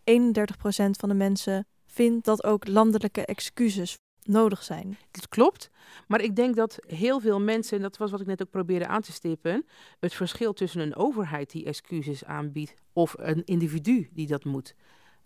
[0.91, 4.97] van de mensen vindt dat ook landelijke excuses nodig zijn.
[5.11, 5.69] Dat klopt.
[6.07, 8.87] Maar ik denk dat heel veel mensen, en dat was wat ik net ook probeerde
[8.87, 9.65] aan te stippen,
[9.99, 14.75] het verschil tussen een overheid die excuses aanbiedt of een individu die dat moet.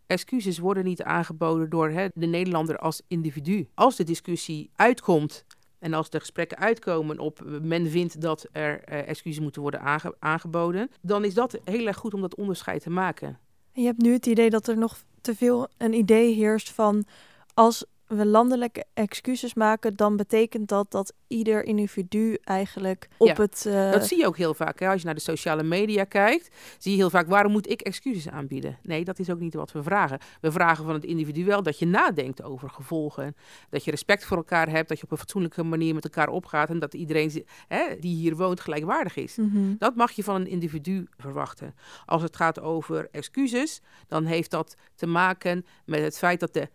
[0.07, 3.67] excuses worden niet aangeboden door hè, de Nederlander als individu.
[3.73, 5.45] Als de discussie uitkomt
[5.79, 10.15] en als de gesprekken uitkomen op men vindt dat er uh, excuses moeten worden aange
[10.19, 13.39] aangeboden, dan is dat heel erg goed om dat onderscheid te maken.
[13.71, 17.05] je hebt nu het idee dat er nog te veel een idee heerst van
[17.53, 23.65] als we landelijke excuses maken, dan betekent dat dat ieder individu eigenlijk op het.
[23.67, 23.91] Uh...
[23.91, 24.79] Dat zie je ook heel vaak.
[24.79, 24.87] Hè?
[24.87, 28.29] Als je naar de sociale media kijkt, zie je heel vaak waarom moet ik excuses
[28.29, 28.77] aanbieden?
[28.83, 30.19] Nee, dat is ook niet wat we vragen.
[30.41, 33.35] We vragen van het individu wel dat je nadenkt over gevolgen.
[33.69, 36.69] Dat je respect voor elkaar hebt, dat je op een fatsoenlijke manier met elkaar opgaat
[36.69, 39.35] en dat iedereen hè, die hier woont gelijkwaardig is.
[39.35, 41.75] Mm Dat mag je van een individu verwachten.
[42.05, 46.69] Als het gaat over excuses, dan heeft dat te maken met het feit dat de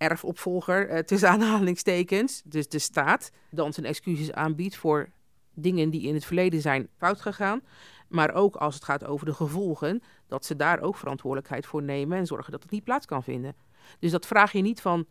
[0.00, 5.08] erfopvolger, uh, tussen aanhalingstekens, dus de staat, dan zijn excuses aanbiedt voor
[5.54, 7.62] dingen die in het verleden zijn fout gegaan.
[8.08, 12.18] Maar ook als het gaat over de gevolgen, dat ze daar ook verantwoordelijkheid voor nemen
[12.18, 13.54] en zorgen dat het niet plaats kan vinden.
[13.98, 15.06] Dus dat vraag je niet van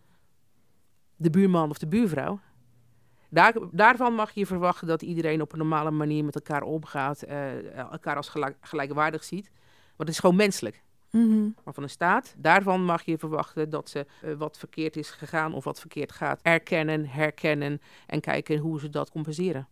[1.15, 2.39] de buurman of de buurvrouw.
[3.29, 7.77] Daar, daarvan mag je verwachten dat iedereen op een normale manier met elkaar omgaat, uh,
[7.77, 9.51] elkaar als gelijk, gelijkwaardig ziet.
[9.85, 10.83] Want het is gewoon menselijk.
[11.11, 15.09] Mm Maar van de staat, daarvan mag je verwachten dat ze uh, wat verkeerd is
[15.09, 19.67] gegaan of wat verkeerd gaat erkennen, herkennen en kijken hoe ze dat compenseren.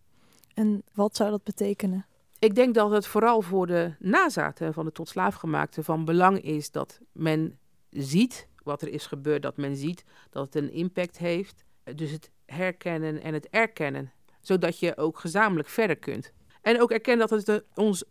[0.54, 2.06] En wat zou dat betekenen?
[2.39, 6.71] Ik denk dat het vooral voor de nazaten van de tot slaafgemaakte van belang is
[6.71, 11.63] dat men ziet wat er is gebeurd, dat men ziet dat het een impact heeft.
[11.95, 16.32] Dus het herkennen en het erkennen, zodat je ook gezamenlijk verder kunt.
[16.62, 18.04] En ook erkennen dat het ons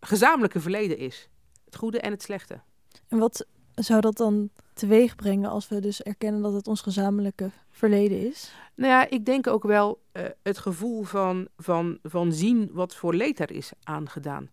[0.00, 1.28] gezamenlijke verleden is
[1.66, 2.60] het goede en het slechte.
[3.08, 7.50] En wat zou dat dan teweeg brengen als we dus erkennen dat het ons gezamenlijke
[7.70, 8.52] verleden is?
[8.74, 13.14] Nou ja, ik denk ook wel uh, het gevoel van, van, van zien wat voor
[13.14, 14.50] leed er is aangedaan.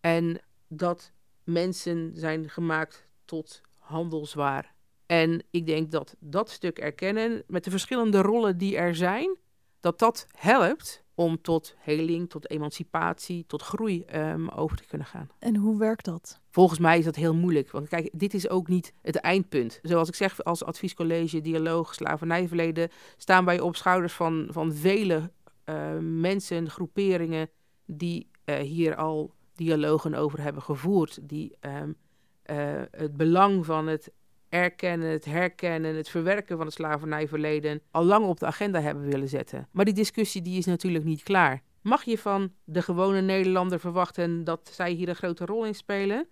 [0.00, 1.12] En dat
[1.44, 4.74] mensen zijn gemaakt tot handelswaar.
[5.06, 9.36] En ik denk dat dat stuk erkennen, met de verschillende rollen die er zijn,
[9.80, 15.28] dat dat helpt om tot heling, tot emancipatie, tot groei um, over te kunnen gaan.
[15.38, 16.40] En hoe werkt dat?
[16.50, 17.70] Volgens mij is dat heel moeilijk.
[17.70, 19.78] Want kijk, dit is ook niet het eindpunt.
[19.82, 25.30] Zoals ik zeg, als adviescollege, dialoog, slavernijverleden, staan wij op schouders van, van vele
[25.64, 27.50] uh, mensen, groeperingen
[27.86, 31.18] die uh, hier al dialogen over hebben gevoerd.
[31.28, 31.96] Die um,
[32.50, 34.12] uh, het belang van het
[34.52, 39.28] erkennen, het herkennen, het verwerken van het slavernijverleden al lang op de agenda hebben willen
[39.28, 39.68] zetten.
[39.70, 41.62] Maar die discussie die is natuurlijk niet klaar.
[41.80, 46.28] Mag je van de gewone Nederlander verwachten dat zij hier een grote rol in spelen?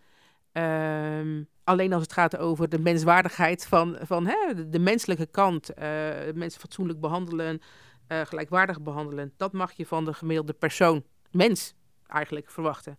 [0.53, 5.85] Um, alleen als het gaat over de menswaardigheid van, van hè, de menselijke kant, uh,
[6.35, 7.61] mensen fatsoenlijk behandelen,
[8.09, 11.75] uh, gelijkwaardig behandelen, dat mag je van de gemiddelde persoon, mens,
[12.07, 12.99] eigenlijk verwachten.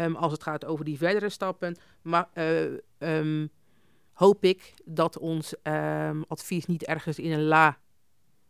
[0.00, 2.62] Um, als het gaat over die verdere stappen, maar, uh,
[2.98, 3.50] um,
[4.16, 7.78] hoop ik dat ons um, advies niet ergens in een la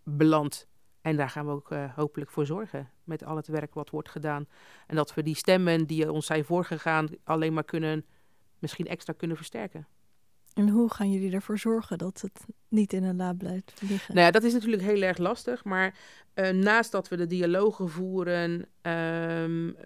[0.03, 0.67] belandt.
[1.01, 4.09] En daar gaan we ook uh, hopelijk voor zorgen met al het werk wat wordt
[4.09, 4.47] gedaan.
[4.87, 8.05] En dat we die stemmen die ons zijn voorgegaan alleen maar kunnen,
[8.59, 9.87] misschien extra kunnen versterken.
[10.55, 14.15] En hoe gaan jullie ervoor zorgen dat het niet in een la blijft liggen?
[14.15, 15.65] Nou ja, dat is natuurlijk heel erg lastig.
[15.65, 15.95] Maar
[16.35, 18.51] uh, naast dat we de dialogen voeren,
[18.83, 19.77] um,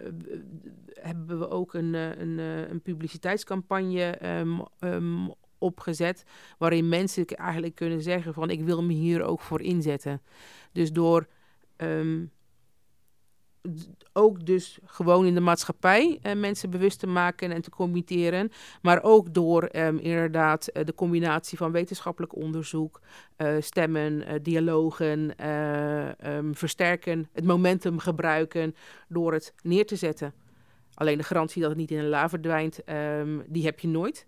[0.93, 6.23] hebben we ook een, een, een publiciteitscampagne um, opgezet.
[6.57, 10.21] Waarin mensen eigenlijk kunnen zeggen van ik wil me hier ook voor inzetten.
[10.71, 11.27] Dus door
[11.77, 12.31] um,
[14.13, 18.51] ook dus gewoon in de maatschappij uh, mensen bewust te maken en te committeren.
[18.81, 23.01] Maar ook door um, inderdaad uh, de combinatie van wetenschappelijk onderzoek,
[23.37, 25.45] uh, stemmen, dialogen,
[26.27, 28.75] um, versterken, het momentum gebruiken
[29.07, 30.33] door het neer te zetten.
[30.93, 32.79] Alleen de garantie dat het niet in een la verdwijnt,
[33.47, 34.27] die heb je nooit.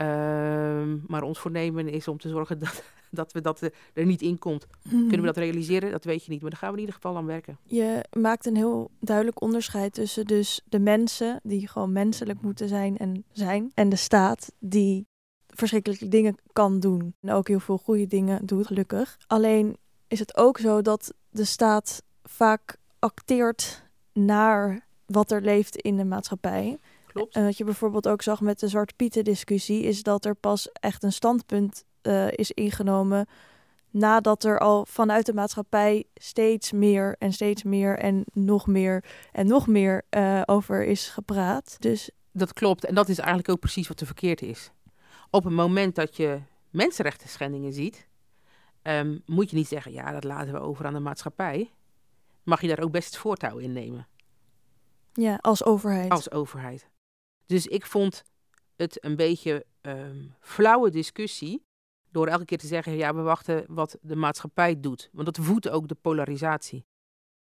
[0.00, 3.60] Ehm, maar ons voornemen is om te zorgen dat, dat we dat
[3.92, 4.66] er niet in komt.
[4.82, 4.96] Mhm.
[4.96, 5.90] Kunnen we dat realiseren?
[5.90, 7.58] Dat weet je niet, maar daar gaan we in ieder geval aan werken.
[7.64, 12.98] Je maakt een heel duidelijk onderscheid tussen dus de mensen die gewoon menselijk moeten zijn
[12.98, 15.06] en zijn, en de staat die
[15.46, 19.18] verschrikkelijke dingen kan doen en ook heel veel goede dingen doet, gelukkig.
[19.26, 19.76] Alleen
[20.08, 23.82] is het ook zo dat de staat vaak acteert
[24.12, 26.78] naar wat er leeft in de maatschappij.
[27.12, 27.34] Klopt.
[27.34, 30.72] En wat je bijvoorbeeld ook zag met de Zwarte Pieten discussie, is dat er pas
[30.72, 33.26] echt een standpunt uh, is ingenomen
[33.90, 39.46] nadat er al vanuit de maatschappij steeds meer en steeds meer en nog meer en
[39.46, 41.76] nog meer uh, over is gepraat.
[41.78, 44.70] Dus dat klopt en dat is eigenlijk ook precies wat er verkeerd is.
[45.30, 48.08] Op het moment dat je mensenrechten schendingen ziet,
[48.82, 51.70] um, moet je niet zeggen, ja, dat laten we over aan de maatschappij.
[52.42, 54.06] Mag je daar ook best het voortouw in nemen.
[55.12, 56.10] Ja, als overheid.
[56.10, 56.88] Als overheid.
[57.50, 58.24] Dus ik vond
[58.76, 61.62] het een beetje ehm, flauwe discussie
[62.10, 65.08] door elke keer te zeggen, ja, we wachten wat de maatschappij doet.
[65.12, 66.84] Want dat voedt ook de polarisatie.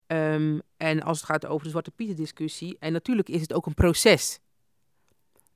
[0.06, 3.66] Ehm, en als het gaat over de Zwarte Pieten discussie, en natuurlijk is het ook
[3.66, 4.38] een proces.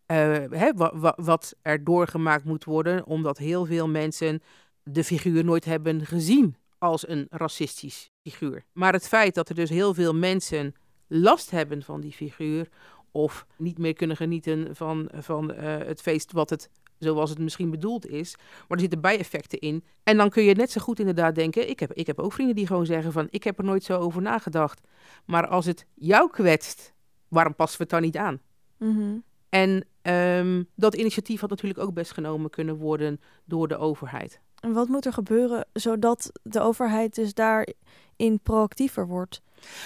[0.07, 0.72] Hè,
[1.16, 4.42] wat er doorgemaakt moet worden, omdat heel veel mensen
[4.83, 8.64] de figuur nooit hebben gezien als een racistisch figuur.
[8.72, 10.74] Maar het feit dat er dus heel veel mensen
[11.07, 12.68] last hebben van die figuur,
[13.12, 17.70] of niet meer kunnen genieten van, van uh, het feest wat het zoals het misschien
[17.70, 18.35] bedoeld is.
[18.37, 19.85] Maar er zitten bijeffecten in.
[20.03, 22.57] En dan kun je net zo goed inderdaad denken, ik heb, ik heb ook vrienden
[22.57, 24.81] die gewoon zeggen van, ik heb er nooit zo over nagedacht.
[25.25, 26.92] Maar als het jou kwetst,
[27.29, 28.40] waarom passen we het dan niet aan?
[28.77, 29.18] Mhm.
[29.48, 34.40] En um, dat initiatief had natuurlijk ook best genomen kunnen worden door de overheid.
[34.61, 39.42] En wat moet er gebeuren zodat de overheid dus daarin proactiever wordt?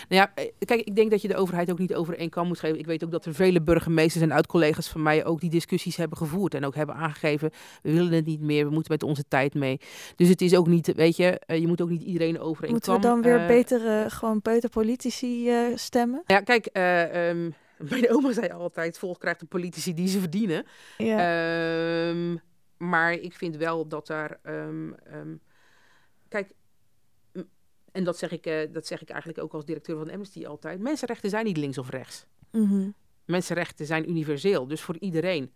[0.08, 2.46] Nou ja, eh, kijk, ik denk dat je de overheid ook niet over één kan
[2.46, 2.78] moet geven.
[2.78, 6.18] Ik weet ook dat er vele burgemeesters en oud-collega's van mij ook die discussies hebben
[6.18, 6.54] gevoerd.
[6.54, 7.50] En ook hebben aangegeven,
[7.82, 9.80] we willen het niet meer, we moeten met onze tijd mee.
[10.16, 12.72] Dus het is ook niet, weet je, eh, je moet ook niet iedereen over één
[12.72, 16.22] Moeten we dan weer uh, betere, gewoon peuterpolitici uh, stemmen?
[16.26, 17.54] Ja, kijk, um,
[17.90, 20.64] mijn oma zei altijd, volk krijgt de politici die ze verdienen.
[20.96, 22.08] Ja.
[22.08, 22.40] Um,
[22.76, 24.38] maar ik vind wel dat daar.
[24.42, 24.94] Um,
[26.28, 26.52] kijk,
[27.96, 30.80] en dat zeg, ik, uh, dat zeg ik eigenlijk ook als directeur van Amnesty altijd.
[30.80, 32.26] Mensenrechten zijn niet links of rechts.
[32.50, 32.94] Mm -hmm.
[33.24, 35.52] Mensenrechten zijn universeel, dus voor iedereen.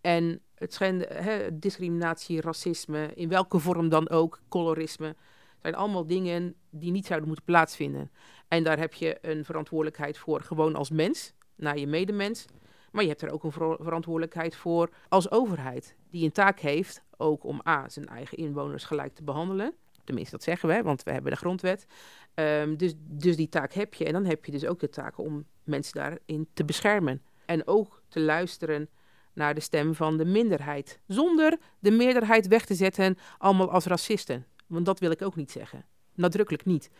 [0.00, 5.16] En het schenden, hè, discriminatie, racisme, in welke vorm dan ook, colorisme,
[5.62, 8.10] zijn allemaal dingen die niet zouden moeten plaatsvinden.
[8.48, 12.44] En daar heb je een verantwoordelijkheid voor, gewoon als mens, naar je medemens.
[12.92, 17.02] Maar je hebt er ook een ver verantwoordelijkheid voor als overheid, die een taak heeft
[17.16, 19.74] ook om A, zijn eigen inwoners gelijk te behandelen.
[20.06, 21.86] Tenminste, dat zeggen we, want we hebben de grondwet.
[22.34, 24.04] Um, dus, dus die taak heb je.
[24.04, 27.22] En dan heb je dus ook de taak om mensen daarin te beschermen.
[27.46, 28.88] En ook te luisteren
[29.32, 31.00] naar de stem van de minderheid.
[31.06, 34.46] Zonder de meerderheid weg te zetten, allemaal als racisten.
[34.66, 35.84] Want dat wil ik ook niet zeggen.
[36.14, 36.90] Nadrukkelijk niet.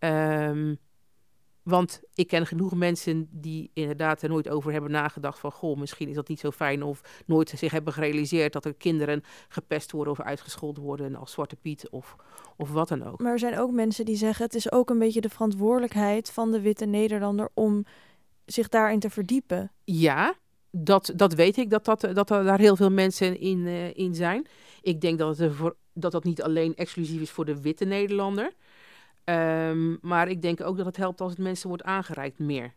[0.00, 0.78] Um,
[1.68, 5.52] want ik ken genoeg mensen die inderdaad er nooit over hebben nagedacht van...
[5.52, 8.52] goh, misschien is dat niet zo fijn of nooit zich hebben gerealiseerd...
[8.52, 12.16] dat er kinderen gepest worden of uitgescholden worden als Zwarte Piet of,
[12.56, 13.20] of wat dan ook.
[13.20, 14.44] Maar er zijn ook mensen die zeggen...
[14.44, 17.48] het is ook een beetje de verantwoordelijkheid van de witte Nederlander...
[17.54, 17.84] om
[18.44, 19.72] zich daarin te verdiepen.
[19.84, 20.34] Ja,
[20.70, 24.14] dat, dat weet ik, dat, dat, dat er daar heel veel mensen in, uh, in
[24.14, 24.46] zijn.
[24.82, 28.52] Ik denk dat, het voor, dat dat niet alleen exclusief is voor de witte Nederlander...
[29.28, 32.74] Um, maar ik denk ook dat het helpt als het mensen wordt aangereikt meer.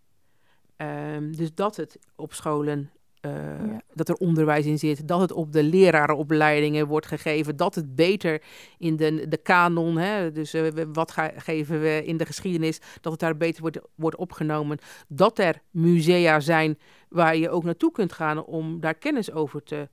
[0.77, 3.31] Um, dus dat het op scholen, uh,
[3.65, 3.81] ja.
[3.93, 8.41] dat er onderwijs in zit, dat het op de lerarenopleidingen wordt gegeven, dat het beter
[8.77, 13.11] in de, de kanon, hè, dus uh, wat ga, geven we in de geschiedenis, dat
[13.11, 14.77] het daar beter wordt, wordt opgenomen.
[15.07, 19.89] Dat er musea zijn waar je ook naartoe kunt gaan om daar kennis over te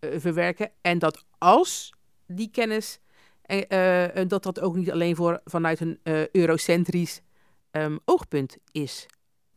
[0.00, 0.70] uh, verwerken.
[0.80, 1.94] En dat als
[2.26, 3.00] die kennis
[3.46, 7.20] en uh, dat dat ook niet alleen voor, vanuit een uh, eurocentrisch
[7.70, 9.06] um, oogpunt is.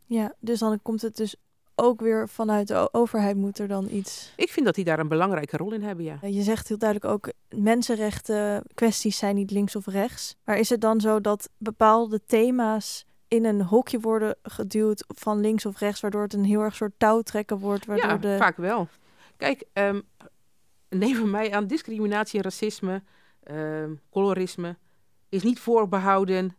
[0.06, 1.36] Ja, dus dan komt het dus
[1.76, 4.34] ook weer vanuit de overheid moet er dan iets...
[4.36, 6.18] Ik vind dat die daar een belangrijke rol in hebben, ja.
[6.22, 10.36] Je zegt heel duidelijk ook, mensenrechten kwesties zijn niet links of rechts.
[10.44, 15.66] Maar is het dan zo dat bepaalde thema's in een hokje worden geduwd van links
[15.66, 17.86] of rechts, waardoor het een heel erg soort touwtrekken wordt?
[17.86, 18.38] Waardoor ja, de...
[18.38, 18.88] vaak wel.
[19.38, 20.02] Kijk, um,
[20.90, 23.04] neem van mij aan discriminatie en racisme
[23.52, 24.78] uh, colorisme
[25.30, 26.56] is niet voorbehouden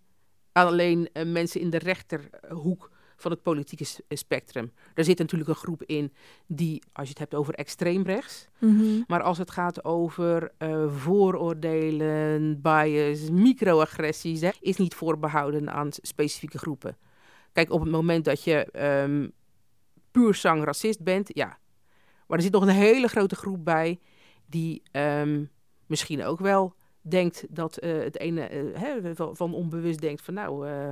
[0.53, 4.73] aan alleen uh, mensen in de rechterhoek van het politieke spectrum.
[4.95, 6.13] Er zit natuurlijk een groep in
[6.47, 9.05] die, als je het hebt over extreemrechts, mm -hmm.
[9.07, 16.59] maar als het gaat over uh, vooroordelen, bias, microagressies, hè, is niet voorbehouden aan specifieke
[16.59, 16.97] groepen.
[17.53, 18.69] Kijk, op het moment dat je
[19.03, 19.33] um,
[20.11, 21.59] puur zang racist bent, ja.
[22.27, 24.01] Maar er zit nog een hele grote groep bij
[24.47, 25.51] die um,
[25.87, 28.41] misschien ook wel denkt dat uh, het ene
[28.75, 30.91] hè, van, onbewust denkt van nou, uh,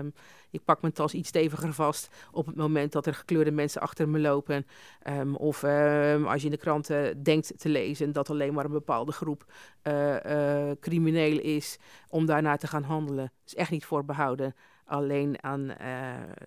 [0.50, 4.08] ik pak mijn tas iets steviger vast op het moment dat er gekleurde mensen achter
[4.08, 4.66] me lopen.
[5.08, 8.70] Um, of um, als je in de kranten denkt te lezen dat alleen maar een
[8.70, 9.44] bepaalde groep
[9.82, 13.32] eh, crimineel is om daarna te gaan handelen.
[13.46, 14.54] Is echt niet voorbehouden.
[14.84, 15.72] Alleen aan,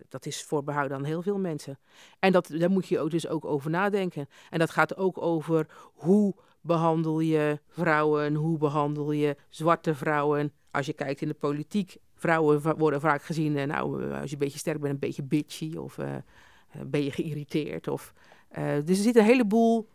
[0.10, 1.80] dat is voorbehouden aan heel veel mensen.
[2.19, 4.28] En dat, daar moet je ook dus ook over nadenken.
[4.50, 8.36] En dat gaat ook over hoe behandel je vrouwen?
[8.36, 10.52] Hoe behandel je zwarte vrouwen?
[10.71, 14.41] Als je kijkt in de politiek, vrouwen worden vaak gezien, uh, nou, als je een
[14.41, 16.15] beetje sterk bent, een beetje bitchy of uh,
[16.86, 17.88] ben je geïrriteerd.
[17.88, 18.13] Of,
[18.58, 19.89] uh, dus er zitten een heleboel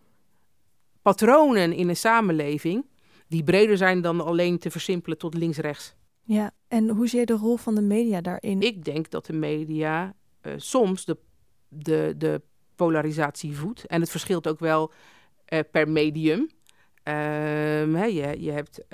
[1.03, 2.87] patronen in een samenleving
[3.29, 5.95] die breder zijn dan alleen te versimpelen tot links-rechts.
[6.23, 8.61] Ja, en hoe zie je de rol van de media daarin?
[8.61, 10.15] Ik denk dat de media
[10.57, 11.19] soms de,
[11.69, 12.43] de, de
[12.75, 13.87] polarisatie voedt.
[13.87, 14.93] En het verschilt ook wel
[15.71, 16.49] per medium.
[17.07, 18.85] Ehm, je, je hebt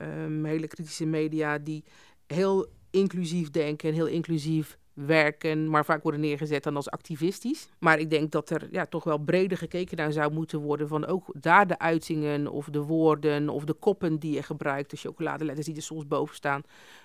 [0.00, 1.84] um, hele kritische media die
[2.26, 7.68] heel inclusief denken en heel inclusief werken, maar vaak worden neergezet dan als activistisch.
[7.78, 11.06] Maar ik denk dat er ja, toch wel breder gekeken naar zou moeten worden van
[11.06, 15.66] ook daar de uitingen of de woorden of de koppen die je gebruikt, de chocoladeletters
[15.66, 16.62] die er soms boven staan,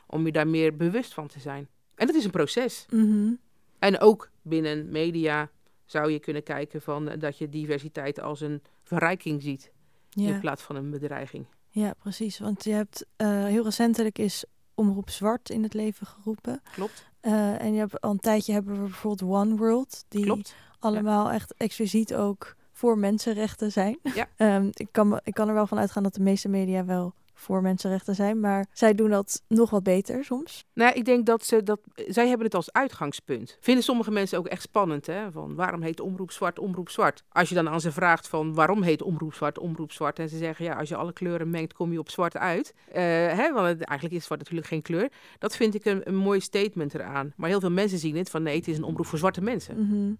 [0.08, 1.68] om je daar meer bewust van te zijn.
[1.96, 2.86] En dat is een proces.
[2.90, 3.32] Mhm.
[3.80, 5.50] En ook binnen media
[5.86, 9.72] zou je kunnen kijken van eh, dat je diversiteit als een verrijking ziet
[10.16, 11.46] in plaats van een bedreiging.
[11.70, 12.40] Ja, precies.
[12.40, 14.46] Want je hebt uh, heel recentelijk is
[14.76, 16.62] Omroep Zwart in het leven geroepen.
[16.74, 17.06] Klopt.
[17.22, 20.56] Uh, en je hebt al een tijdje hebben we bijvoorbeeld One World, die Klopt.
[20.80, 24.00] allemaal echt expliciet ook voor mensenrechten zijn.
[24.16, 24.56] Ja.
[24.58, 27.62] um, ik, kan, ik kan er wel van uitgaan dat de meeste media wel voor
[27.62, 28.40] mensenrechten zijn.
[28.40, 30.66] Maar zij doen dat nog wat beter soms.
[30.74, 31.80] Nou, ik denk dat ze dat.
[31.94, 33.58] Zij hebben het als uitgangspunt.
[33.60, 35.32] Vinden sommige mensen ook echt spannend, hè?
[35.32, 37.24] Van waarom heet omroep zwart, omroep zwart?
[37.30, 40.20] Als je dan aan ze vraagt van waarom heet omroep zwart, omroep zwart.
[40.20, 42.74] En ze zeggen ja, als je alle kleuren mengt, kom je op zwart uit.
[42.88, 43.54] Uh, hè?
[43.54, 45.12] Want het, eigenlijk is zwart natuurlijk geen kleur.
[45.40, 47.34] Dat vind ik een, een mooi statement eraan.
[47.36, 49.76] Maar heel veel mensen zien het van nee, het is een omroep voor zwarte mensen.
[49.78, 50.18] Mm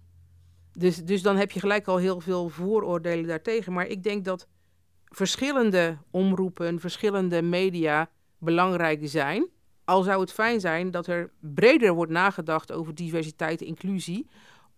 [0.72, 3.72] Dus, dus dan heb je gelijk al heel veel vooroordelen daartegen.
[3.72, 4.46] Maar ik denk dat
[5.16, 9.48] verschillende omroepen, verschillende media belangrijk zijn.
[9.84, 14.26] Al zou het fijn zijn dat er breder wordt nagedacht over diversiteit en inclusie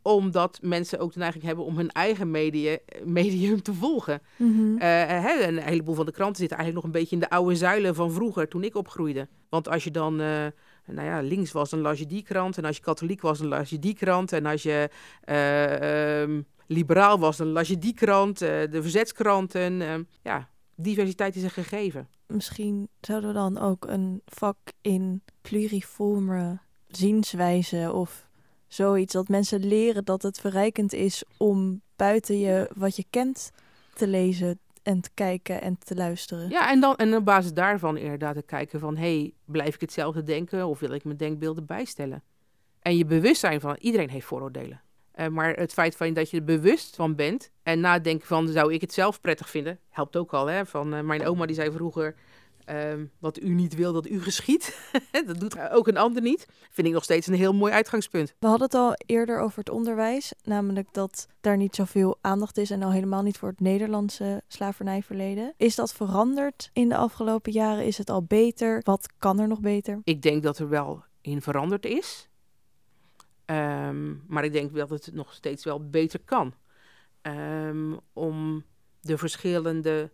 [0.07, 4.23] omdat mensen ook de neiging hebben om hun eigen media, medium te volgen.
[4.37, 7.95] Mm een heleboel van de kranten zitten eigenlijk nog een beetje in de oude zuilen
[7.95, 9.29] van vroeger, toen ik opgroeide.
[9.49, 10.47] Want als je dan uh,
[10.87, 12.59] nou ja, links was, dan las je die krant.
[12.59, 14.33] En als je katholiek was, dan las je die krant.
[14.33, 14.91] En als je
[15.25, 19.81] uh, um, liberaal was, dan las je die krant, uh, de verzetskranten.
[19.81, 22.09] Uh, ja, diversiteit is een gegeven.
[22.27, 28.29] Misschien zouden we dan ook een vak in pluriforme zienswijze of
[28.69, 29.13] zoiets.
[29.13, 33.51] Dat mensen leren dat het verrijkend is om buiten je wat je kent
[33.95, 36.49] te lezen en te kijken en te luisteren.
[36.49, 38.97] Ja, en, dan, en op basis daarvan inderdaad te kijken van...
[38.97, 42.23] hey, blijf ik hetzelfde denken of wil ik mijn denkbeelden bijstellen?
[42.81, 44.81] En je bewustzijn van iedereen heeft vooroordelen.
[45.17, 48.73] Uh, maar het feit van dat je er bewust van bent en nadenken van zou
[48.73, 50.47] ik het zelf prettig vinden, helpt ook al.
[50.47, 50.67] Hè?
[50.67, 52.15] Van uh, mijn oma die zei vroeger,
[52.71, 54.79] uh, wat u niet wil dat u geschiet,
[55.27, 56.47] dat doet ook een ander niet.
[56.71, 58.35] Vind ik nog steeds een heel mooi uitgangspunt.
[58.39, 62.71] We hadden het al eerder over het onderwijs, namelijk dat daar niet zoveel aandacht is
[62.71, 65.55] en al helemaal niet voor het Nederlandse slavernijverleden.
[65.57, 67.85] Is dat veranderd in de afgelopen jaren?
[67.85, 68.81] Is het al beter?
[68.85, 70.01] Wat kan er nog beter?
[70.05, 72.29] Ik denk dat er wel in veranderd is.
[73.47, 76.55] Um, maar ik denk dat het nog steeds wel beter kan.
[77.23, 78.65] Um, om
[79.01, 80.11] de verschillende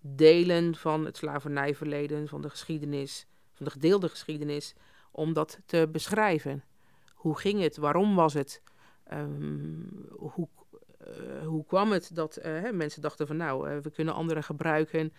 [0.00, 4.74] delen van het slavernijverleden, van de geschiedenis, van de gedeelde geschiedenis,
[5.10, 6.64] om dat te beschrijven.
[7.14, 7.76] Hoe ging het?
[7.76, 8.62] Waarom was het?
[9.12, 10.48] Um, hoe,
[11.00, 15.12] uh, hoe kwam het dat hè, mensen dachten van nou, uh, we kunnen anderen gebruiken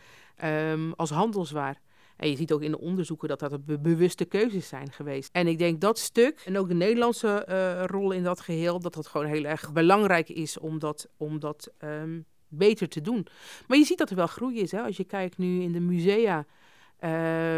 [0.96, 1.82] als handelswaar?
[2.24, 5.30] En je ziet ook in de onderzoeken dat dat be bewuste keuzes zijn geweest.
[5.32, 8.94] En ik denk dat stuk, en ook de Nederlandse uh, rol in dat geheel, dat
[8.94, 13.28] dat gewoon heel erg belangrijk is om dat, om dat um, beter te doen.
[13.68, 14.72] Maar je ziet dat er wel groei is.
[14.72, 14.82] Hè?
[14.82, 16.46] Als je kijkt nu in de musea.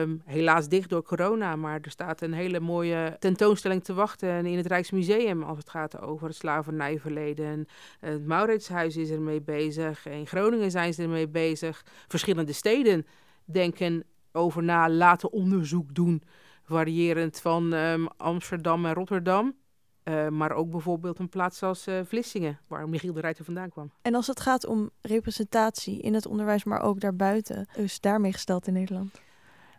[0.01, 4.57] Um, helaas dicht door corona, maar er staat een hele mooie tentoonstelling te wachten in
[4.57, 7.67] het Rijksmuseum als het gaat over het slavernijverleden.
[7.99, 11.85] Het Mauritshuis is ermee bezig, in Groningen zijn ze ermee bezig.
[12.07, 13.05] Verschillende steden
[13.43, 14.03] denken
[14.35, 16.23] over na, laten onderzoek doen,
[16.63, 19.55] variërend van um, Amsterdam en Rotterdam.
[20.03, 23.91] Uh, maar ook bijvoorbeeld een plaats als uh, Vlissingen, waar Michiel de Ruiter vandaan kwam.
[24.01, 28.67] En als het gaat om representatie in het onderwijs, maar ook daarbuiten, is daarmee gesteld
[28.67, 29.21] in Nederland?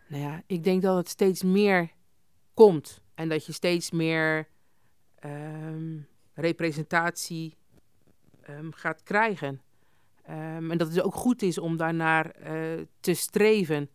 [0.07, 1.91] Nou ja, ik denk dat het steeds meer
[2.53, 4.47] komt en dat je steeds meer
[5.25, 7.55] um, representatie
[8.49, 9.61] um, gaat krijgen.
[10.29, 13.89] Um, en dat het ook goed is om daarnaar uh, te streven.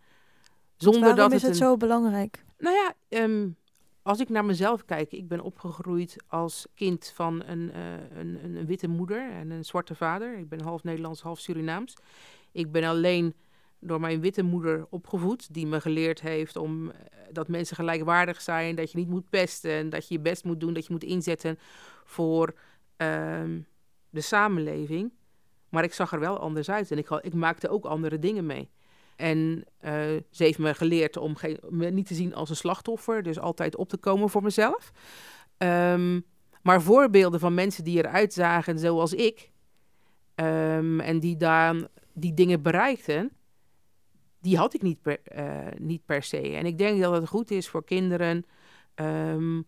[0.83, 1.66] Zonder Waarom dat is het, het een...
[1.66, 2.45] zo belangrijk?
[2.59, 3.57] Nou ja, um,
[4.03, 8.66] als ik naar mezelf kijk, ik ben opgegroeid als kind van een, uh, een, een,
[8.66, 10.39] witte moeder en een zwarte vader.
[10.39, 11.97] Ik ben half Nederlands, half Surinaams.
[12.53, 13.35] Ik ben alleen
[13.78, 16.93] door mijn witte moeder opgevoed, die me geleerd heeft om uh,
[17.33, 20.72] dat mensen gelijkwaardig zijn, dat je niet moet pesten, dat je je best moet doen,
[20.74, 21.59] dat je moet inzetten
[22.05, 23.43] voor uh,
[24.11, 25.12] de samenleving.
[25.68, 28.70] Maar ik zag er wel anders uit en ik, ik maakte ook andere dingen mee.
[29.17, 29.91] En uh,
[30.31, 33.89] ze heeft me geleerd om geen, niet te zien als een slachtoffer, dus altijd op
[33.89, 34.93] te komen voor mezelf.
[35.59, 36.25] Um,
[36.63, 39.51] maar voorbeelden van mensen die eruit zagen zoals ik,
[40.35, 43.33] um, en die dan die dingen bereikten,
[44.41, 46.41] die had ik niet per, uh, niet per se.
[46.41, 48.47] En ik denk dat het goed is voor kinderen
[48.95, 49.67] um,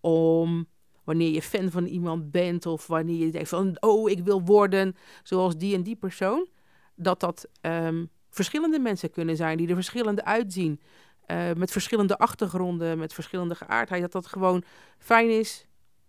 [0.00, 0.66] om
[1.04, 4.96] wanneer je fan van iemand bent of wanneer je denkt van, oh, ik wil worden
[5.22, 6.48] zoals die en die persoon,
[6.94, 8.04] dat dat ehm,
[8.36, 10.80] verschillende mensen kunnen zijn die er verschillende uitzien,
[11.26, 14.64] uh, met verschillende achtergronden, met verschillende geaardheid, dat dat gewoon
[14.98, 15.66] fijn is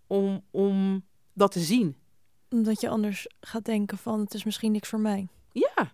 [0.08, 1.96] om, om dat te zien.
[2.50, 5.28] Omdat je anders gaat denken van, het is misschien niks voor mij.
[5.52, 5.92] Ja.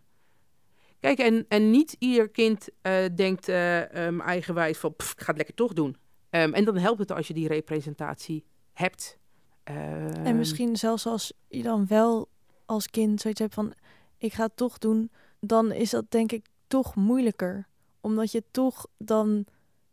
[0.99, 5.27] Kijk, en, en niet ieder kind uh, denkt uh, um, eigenwijs van, pff, ik ga
[5.27, 5.97] het lekker toch doen.
[6.29, 9.17] Um, en dan helpt het als je die representatie hebt.
[9.63, 12.29] en ehm, misschien zelfs als je dan wel
[12.65, 13.73] als kind zoiets hebt van,
[14.17, 15.11] ik ga het toch doen,
[15.45, 17.67] dan is dat denk ik toch moeilijker.
[18.01, 19.45] Omdat je toch dan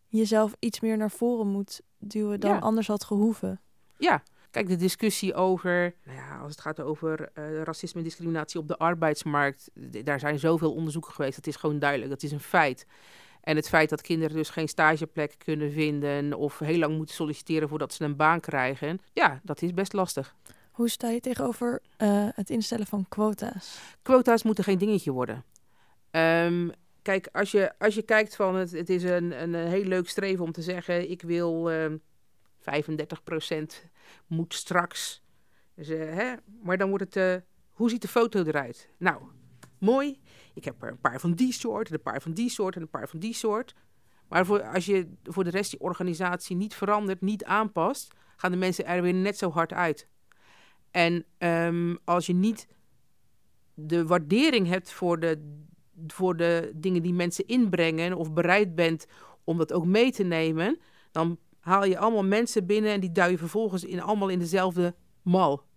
[0.06, 3.60] jezelf iets meer naar voren moet duwen dan anders had gehoeven.
[3.98, 8.60] Ja, Kijk, de discussie over, nou ja, als het gaat over uh, racisme en discriminatie
[8.60, 9.70] op de arbeidsmarkt,
[10.04, 11.36] daar zijn zoveel onderzoeken geweest.
[11.36, 12.86] Dat is gewoon duidelijk, dat is een feit.
[13.40, 17.68] En het feit dat kinderen dus geen stageplek kunnen vinden of heel lang moeten solliciteren
[17.68, 20.34] voordat ze een baan krijgen, ja, dat is best lastig.
[20.80, 23.78] Hoe sta je tegenover uh, het instellen van quota's?
[24.02, 25.44] Quota's moeten geen dingetje worden.
[26.10, 26.72] Um,
[27.02, 30.44] kijk, als je, als je kijkt van het, het is een, een heel leuk streven
[30.44, 31.92] om te zeggen, ik wil uh, 35%
[34.26, 35.22] moet straks.
[35.74, 36.34] Dus, uh, hè?
[36.62, 38.88] Maar dan wordt het, uh, hoe ziet de foto eruit?
[38.98, 39.22] Nou,
[39.78, 40.20] mooi.
[40.54, 42.82] Ik heb er een paar van die soort, en een paar van die soort en
[42.82, 43.74] een paar van die soort.
[44.28, 48.56] Maar voor, als je voor de rest die organisatie niet verandert, niet aanpast, gaan de
[48.56, 50.08] mensen er weer net zo hard uit.
[50.90, 52.66] En um, als je niet
[53.74, 55.62] de waardering hebt voor de,
[56.06, 59.06] voor de dingen die mensen inbrengen, of bereid bent
[59.44, 60.78] om dat ook mee te nemen,
[61.10, 64.94] dan haal je allemaal mensen binnen en die duw je vervolgens in, allemaal in dezelfde
[65.22, 65.68] mal.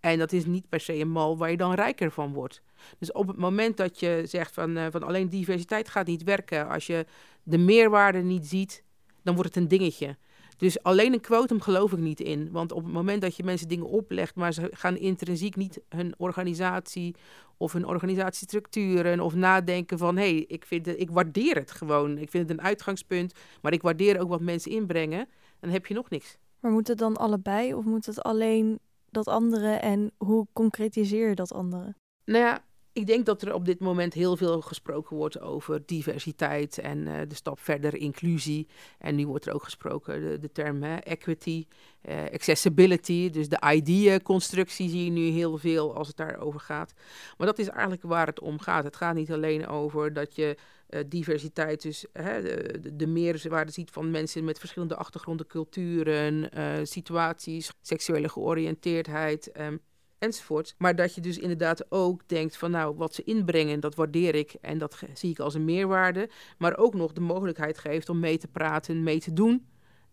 [0.00, 2.62] En dat is niet per se een mal waar je dan rijker van wordt.
[2.98, 6.68] Dus op het moment dat je zegt van, uh, van alleen diversiteit gaat niet werken,
[6.68, 7.06] als je
[7.42, 8.84] de meerwaarde niet ziet,
[9.22, 10.16] dan wordt het een dingetje.
[10.56, 12.48] Dus alleen een quotum geloof ik niet in.
[12.52, 16.14] Want op het moment dat je mensen dingen oplegt, maar ze gaan intrinsiek niet hun
[16.16, 17.14] organisatie
[17.56, 22.18] of hun organisatiestructuren of nadenken van hé, hey, ik, vind ik waardeer het gewoon.
[22.18, 25.28] Ik vind het een uitgangspunt, maar ik waardeer ook wat mensen inbrengen.
[25.60, 26.38] Dan heb je nog niks.
[26.60, 28.78] Maar moet het dan allebei of moet het alleen
[29.10, 31.94] dat andere en hoe concretiseer je dat andere?
[32.24, 32.64] Nou ja,
[32.96, 37.20] ik denk dat er op dit moment heel veel gesproken wordt over diversiteit en uh,
[37.28, 38.66] de stap verder inclusie.
[38.98, 41.66] En nu wordt er ook gesproken de, de term hè, equity,
[42.08, 43.30] uh, accessibility.
[43.30, 46.94] Dus de ID-constructie zie je nu heel veel als het daarover gaat.
[47.38, 48.84] Maar dat is eigenlijk waar het om gaat.
[48.84, 50.56] Het gaat niet alleen over dat je
[50.90, 56.50] uh, diversiteit, dus hè, de, de meerwaarde ziet van mensen met verschillende achtergronden, culturen,
[56.86, 59.60] situaties, seksuele georiënteerdheid.
[59.60, 59.80] Um,
[60.18, 60.74] enzovoorts.
[60.78, 64.54] Maar dat je dus inderdaad ook denkt van nou, wat ze inbrengen, dat waardeer ik
[64.60, 66.30] en dat zie ik als een meerwaarde.
[66.58, 69.66] Maar ook nog de mogelijkheid geeft om mee te praten, mee te doen.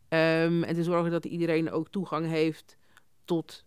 [0.09, 2.77] Um, en te zorgen dat iedereen ook toegang heeft
[3.25, 3.65] tot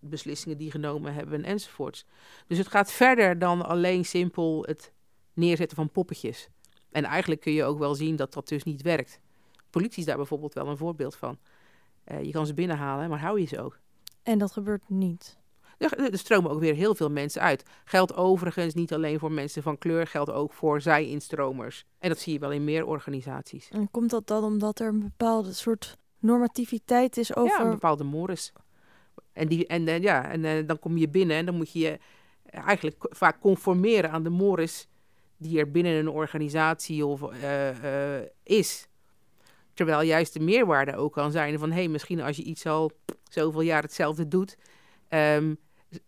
[0.00, 2.06] beslissingen die genomen hebben enzovoorts.
[2.46, 4.92] Dus het gaat verder dan alleen simpel het
[5.32, 6.48] neerzetten van poppetjes.
[6.90, 9.20] En eigenlijk kun je ook wel zien dat dat dus niet werkt.
[9.70, 11.38] Politie is daar bijvoorbeeld wel een voorbeeld van.
[12.04, 13.78] Uh, je kan ze binnenhalen, maar hou je ze ook.
[14.22, 15.37] En dat gebeurt niet.
[15.78, 17.62] Er, stromen ook weer heel veel mensen uit.
[17.84, 21.84] Geldt overigens niet alleen voor mensen van kleur, geldt ook voor zij-instromers.
[21.98, 23.68] En dat zie je wel in meer organisaties.
[23.68, 27.58] En komt dat dan omdat er een bepaalde soort normativiteit is over...
[27.58, 28.52] Ja, een bepaalde mores.
[29.32, 31.78] En, die, en, uh, ja, en uh, dan kom je binnen en dan moet je
[31.78, 31.98] je
[32.50, 34.88] eigenlijk vaak conformeren aan de mores
[35.36, 38.88] die er binnen een organisatie of, uh, is.
[39.74, 41.70] Terwijl juist de meerwaarde ook kan zijn van...
[41.70, 42.90] hé, hey, misschien als je iets al
[43.30, 44.58] zoveel jaar hetzelfde doet...
[45.08, 45.58] Um,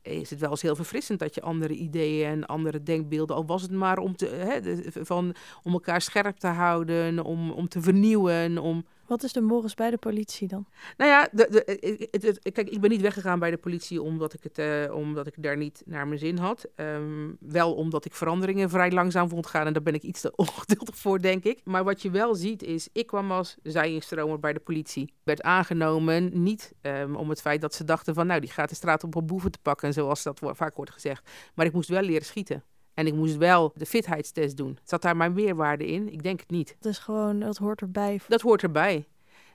[0.03, 3.63] is het wel eens heel verfrissend dat je andere ideeën en andere denkbeelden, al was
[3.63, 4.61] het maar om, te, hè,
[5.05, 9.75] van, om elkaar scherp te houden, om, om te vernieuwen, om wat is de morris
[9.75, 10.67] bij de politie dan?
[10.97, 11.65] Nou ja, de,
[12.11, 15.35] de, kijk, ik ben niet weggegaan bij de politie omdat ik, het, uh, omdat ik
[15.43, 16.69] daar niet naar mijn zin had.
[16.77, 20.37] Um, wel omdat ik veranderingen vrij langzaam vond gaan en daar ben ik iets te
[20.47, 21.61] ongeduldig voor, denk ik.
[21.65, 25.15] Maar wat je wel ziet is, ik kwam als zijinstromer bij de politie.
[25.23, 28.75] Werd aangenomen niet um, om het feit dat ze dachten van, nou, die gaat de
[28.75, 31.31] straat op om boeven te pakken, zoals dat vaak wordt gezegd.
[31.55, 32.65] Maar ik moest wel leren schieten.
[33.01, 34.79] En ik moest wel de fitheidstest doen.
[34.85, 36.13] Zat daar maar meerwaarde in?
[36.13, 36.77] Ik denk het niet.
[36.81, 38.21] Dat is gewoon, dat hoort erbij.
[38.29, 39.07] Dat hoort erbij.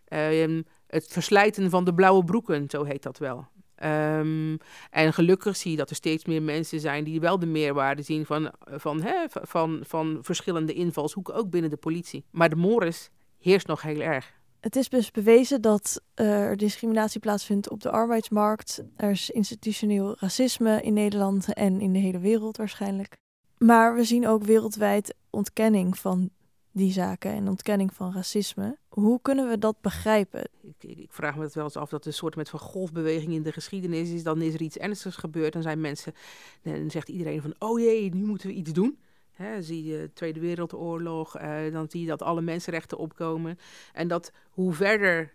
[0.10, 3.48] Uh, het verslijten van de blauwe broeken, zo heet dat wel.
[3.84, 4.58] Um,
[4.90, 8.26] en gelukkig zie je dat er steeds meer mensen zijn die wel de meerwaarde zien
[8.26, 12.26] van, van, hè, van, van verschillende invalshoeken, ook binnen de politie.
[12.32, 14.34] Maar de mores heerst nog heel erg.
[14.60, 18.84] Het is dus bewezen dat er discriminatie plaatsvindt op de arbeidsmarkt.
[18.96, 23.24] Er is institutioneel racisme in Nederland en in de hele wereld waarschijnlijk.
[23.58, 26.30] Maar we zien ook wereldwijd ontkenning van
[26.72, 28.78] die zaken en ontkenning van racisme.
[28.88, 30.50] Hoe kunnen we dat begrijpen?
[30.62, 33.44] Ik, ik, vraag me het wel eens af dat een soort met van golfbeweging in
[33.44, 34.24] de geschiedenis is.
[34.24, 35.54] Dan is er iets ernstigs gebeurd.
[35.54, 36.14] Dan zijn mensen,
[36.62, 39.00] dan zegt iedereen van, oh jee, nu moeten we iets doen.
[39.60, 43.58] Zie je Tweede Wereldoorlog, uh, dan zie je dat alle mensenrechten opkomen.
[43.94, 45.34] En dat hoe verder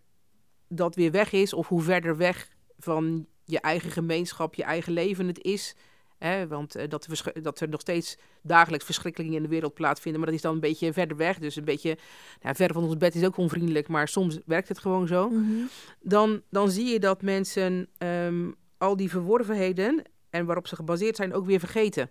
[0.68, 2.49] dat weer weg is, of hoe verder weg
[2.79, 5.77] van je eigen gemeenschap, je eigen leven het is.
[6.21, 7.09] Hè, want uh, dat,
[7.43, 10.21] dat, er nog steeds dagelijks verschrikkelingen in de wereld plaatsvinden.
[10.21, 11.39] Maar dat is dan een beetje verder weg.
[11.39, 11.99] Dus een beetje
[12.43, 13.89] nou, ver van ons bed is ook onvriendelijk.
[13.89, 15.29] Maar soms werkt het gewoon zo.
[15.29, 15.68] Mm -hmm.
[16.01, 21.35] dan, dan zie je dat mensen um, al die verworvenheden en waarop ze gebaseerd zijn
[21.35, 22.11] ook weer vergeten.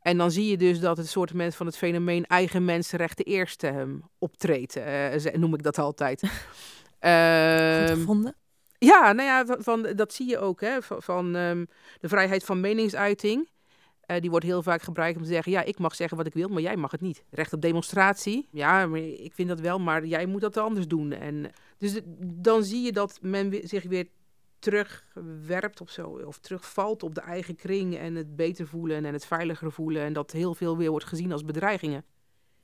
[0.00, 4.02] En dan zie je dus dat het soort van het fenomeen eigen mensenrechten eerst um,
[4.18, 4.76] optreedt.
[4.76, 6.20] Uh, noem ik dat altijd.
[7.00, 8.36] Goed gevonden.
[8.78, 10.60] Ja, nou ja, van, dat zie je ook.
[10.60, 11.68] Hè, van, um,
[12.00, 13.48] de vrijheid van meningsuiting.
[14.06, 16.34] Uh, die wordt heel vaak gebruikt om te zeggen: ja, ik mag zeggen wat ik
[16.34, 17.24] wil, maar jij mag het niet.
[17.30, 18.48] Recht op demonstratie.
[18.50, 21.12] Ja, ik vind dat wel, maar jij moet dat anders doen.
[21.12, 24.08] En dus dan zie je dat men zich weer
[24.58, 29.26] terugwerpt of zo, of terugvalt op de eigen kring en het beter voelen en het
[29.26, 30.02] veiliger voelen.
[30.02, 32.04] En dat heel veel weer wordt gezien als bedreigingen.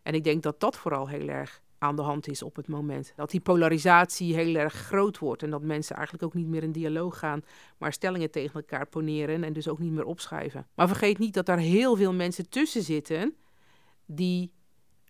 [0.03, 3.13] En ik denk dat dat vooral heel erg aan de hand is op het moment.
[3.17, 6.73] Dat die polarisatie heel erg groot wordt en dat mensen eigenlijk ook niet meer in
[6.73, 7.43] dialoog gaan,
[7.79, 10.67] maar stellingen tegen elkaar poneren en dus ook niet meer opschuiven.
[10.75, 13.35] Maar vergeet niet dat daar heel veel mensen tussen zitten
[14.07, 14.53] die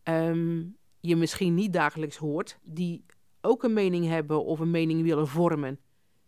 [0.04, 3.04] um, je misschien niet dagelijks hoort, die
[3.40, 5.80] ook een mening hebben of een mening willen vormen.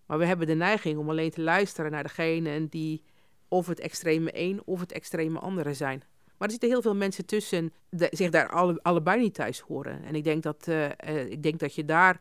[0.07, 3.03] Maar we hebben de neiging om alleen te luisteren naar degene die
[3.49, 6.03] of het extreme een of het extreme andere zijn.
[6.37, 10.05] Maar er zitten heel veel mensen tussen die zich daar alle, allebei niet thuis horen.
[10.05, 12.21] En ik denk dat, uh, uh, ik denk dat je daar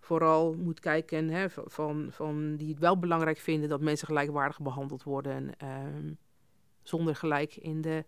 [0.00, 5.02] vooral moet kijken hè, van, van die het wel belangrijk vinden dat mensen gelijkwaardig behandeld
[5.02, 5.52] worden.
[5.62, 6.18] Um,
[6.82, 8.04] zonder gelijk in de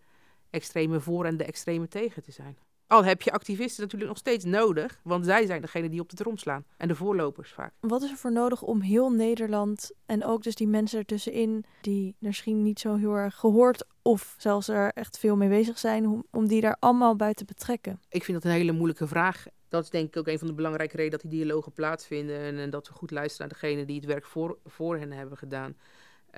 [0.51, 2.57] extreme voor en de extreme tegen te zijn.
[2.87, 6.17] Al heb je activisten natuurlijk nog steeds nodig, want zij zijn degene die op de
[6.17, 6.65] trom slaan.
[6.77, 7.73] En de voorlopers vaak.
[7.81, 12.17] Wat is er voor nodig om heel Nederland en ook dus die mensen ertussenin, die
[12.19, 16.25] misschien niet zo heel erg gehoord of zelfs er echt veel mee bezig zijn, om,
[16.31, 18.01] om die daar allemaal bij te betrekken?
[18.09, 19.45] Ik vind dat een hele moeilijke vraag.
[19.69, 22.39] Dat is denk ik ook een van de belangrijke redenen dat die dialogen platovinden.
[22.39, 25.39] En, en dat we goed luisteren naar degene die het werk voor, voor hen hebben
[25.39, 25.77] gedaan.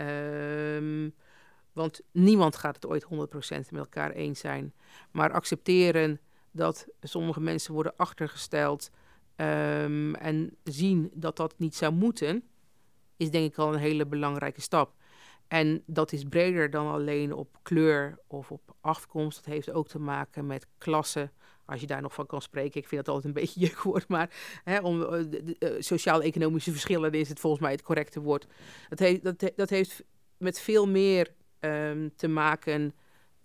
[0.00, 1.14] Um,
[1.72, 3.08] want niemand gaat het ooit 100%
[3.48, 4.72] met elkaar eens zijn.
[5.10, 6.20] Maar accepteren
[6.56, 8.90] dat sommige mensen worden achtergesteld
[9.36, 12.42] um, en zien dat dat niet zou moeten,
[13.16, 14.94] is denk ik al een hele belangrijke stap.
[15.48, 19.36] En dat is breder dan alleen op kleur of op afkomst.
[19.36, 21.30] Dat heeft ook te maken met klasse,
[21.64, 22.80] als je daar nog van kan spreken.
[22.80, 24.30] Ik vind dat altijd een beetje jeukwoord, maar
[24.64, 25.20] hè, om, uh,
[25.58, 28.46] uh, sociaal-economische verschillen is het volgens mij het correcte woord.
[28.88, 30.04] Dat, heeft, dat, heeft
[30.36, 32.94] met veel meer um, te maken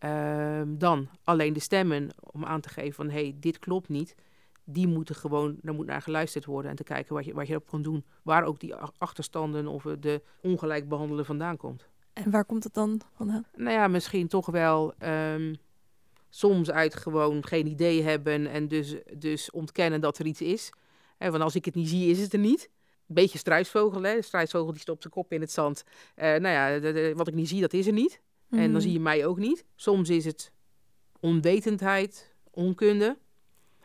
[0.05, 4.15] uh, dan alleen de stemmen om aan te geven van hé, hey, dit klopt niet.
[4.63, 7.53] Die moeten gewoon, daar moet naar geluisterd worden en te kijken wat je, wat je
[7.53, 8.05] erop kan doen.
[8.23, 11.89] Waar ook die achterstanden of de ongelijk behandelen vandaan komt.
[12.13, 13.45] En waar komt het dan vandaan?
[13.55, 15.55] Nou ja, misschien toch wel um,
[16.29, 20.71] soms uit gewoon geen idee hebben en dus, dus ontkennen dat er iets is.
[21.17, 22.69] Want als ik het niet zie, is het er niet.
[23.05, 24.15] Beetje struisvogel, hè.
[24.15, 25.83] De struisvogel die stopt zijn kop in het zand.
[26.15, 28.21] Uh, nou ja, de, de, wat ik niet zie, dat is er niet.
[28.51, 28.79] En dan Mhm.
[28.79, 29.65] zie je mij ook niet.
[29.75, 30.51] Soms is het
[31.19, 33.17] onwetendheid, onkunde.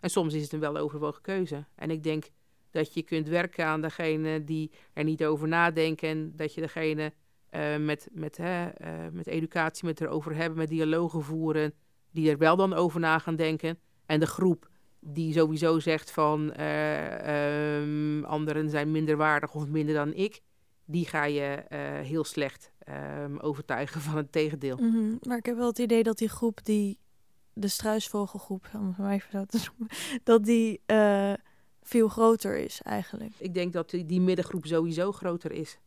[0.01, 1.65] En soms is het een weloverwogen keuze.
[1.75, 2.25] En ik denk
[2.71, 6.37] dat je kunt werken aan degene die er niet over nadenken.
[6.37, 7.13] Dat je degene
[7.51, 11.73] uh, met, met, hè, uh, met educatie, met erover hebben, met dialogen voeren.
[12.11, 13.79] Die er wel dan over na gaan denken.
[14.07, 14.69] En de groep
[15.01, 20.41] die sowieso zegt van uh, um, anderen zijn minder waardig of minder dan ik.
[20.89, 21.65] Die ga je
[22.03, 22.71] heel slecht
[23.25, 24.77] um, overtuigen van het tegendeel.
[24.77, 25.19] Mm -hmm.
[25.23, 26.99] Maar ik heb wel het idee dat die groep die,
[27.53, 31.33] de struisvogelgroep, om het maar even zo te noemen, dat die uh,
[31.83, 33.35] veel groter is eigenlijk.
[33.39, 35.79] Ik denk dat die, die middengroep sowieso groter is.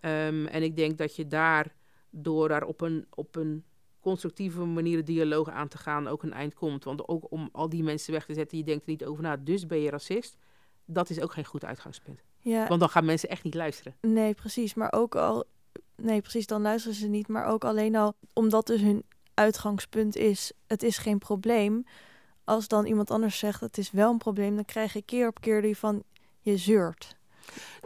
[0.00, 1.74] Um, en ik denk dat je daar,
[2.10, 3.64] door daar op een, op een
[4.00, 6.84] constructieve manier de dialoog aan te gaan, ook een eind komt.
[6.84, 9.36] Want ook om al die mensen weg te zetten, je denkt er niet over na,
[9.36, 10.36] dus ben je racist.
[10.84, 12.22] Dat is ook geen goed uitgangspunt.
[12.40, 12.68] Ja.
[12.68, 13.94] Want dan gaan mensen echt niet luisteren.
[14.00, 14.74] Nee, precies.
[14.74, 15.44] Maar ook al
[15.96, 17.28] nee, precies, dan luisteren ze niet.
[17.28, 21.84] Maar ook alleen al omdat dus hun uitgangspunt is, het is geen probleem.
[22.44, 25.40] Als dan iemand anders zegt, het is wel een probleem, dan krijg je keer op
[25.40, 26.02] keer die van,
[26.40, 27.16] je zeurt.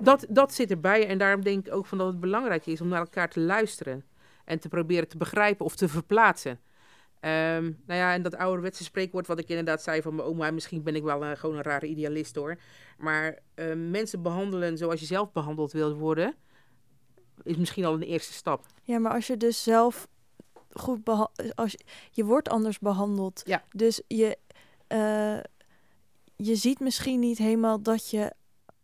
[0.03, 2.89] Dat, dat zit erbij en daarom denk ik ook van dat het belangrijk is om
[2.89, 4.05] naar elkaar te luisteren.
[4.45, 6.61] En te proberen te begrijpen of te verplaatsen.
[7.25, 10.83] Um, nou ja, en dat ouderwetse spreekwoord wat ik inderdaad zei van mijn oma, misschien
[10.83, 12.57] ben ik wel een, gewoon een rare idealist hoor.
[12.99, 16.35] Maar um, mensen behandelen zoals je zelf behandeld wilt worden,
[17.43, 18.67] is misschien al een eerste stap.
[18.83, 20.09] Ja, maar als je dus zelf
[20.73, 21.09] goed
[21.55, 23.43] als je, je wordt anders behandeld.
[23.45, 23.65] Ja.
[23.71, 24.39] Dus je
[24.87, 25.39] eh,
[26.37, 28.33] je ziet misschien niet helemaal dat je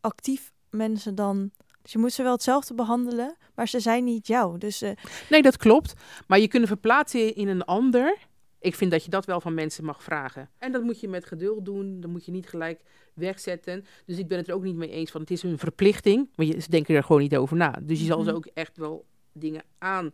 [0.00, 1.50] actief mensen dan.
[1.82, 4.58] Dus je moet ze wel hetzelfde behandelen, maar ze zijn niet jou.
[4.58, 4.90] Dus uh,
[5.28, 5.94] Nee, dat klopt.
[6.26, 8.16] Maar je kunnen verplaatsen in een ander.
[8.60, 10.50] Ik vind dat je dat wel van mensen mag vragen.
[10.58, 12.00] En dat moet je met geduld doen.
[12.00, 12.80] Dan moet je niet gelijk
[13.14, 13.84] wegzetten.
[14.06, 16.28] Dus ik ben het er ook niet mee eens van het is een verplichting.
[16.36, 17.78] Maar je, ze denken er gewoon niet over na.
[17.82, 18.36] Dus je zal ze Mhm.
[18.36, 20.12] ook echt wel dingen aan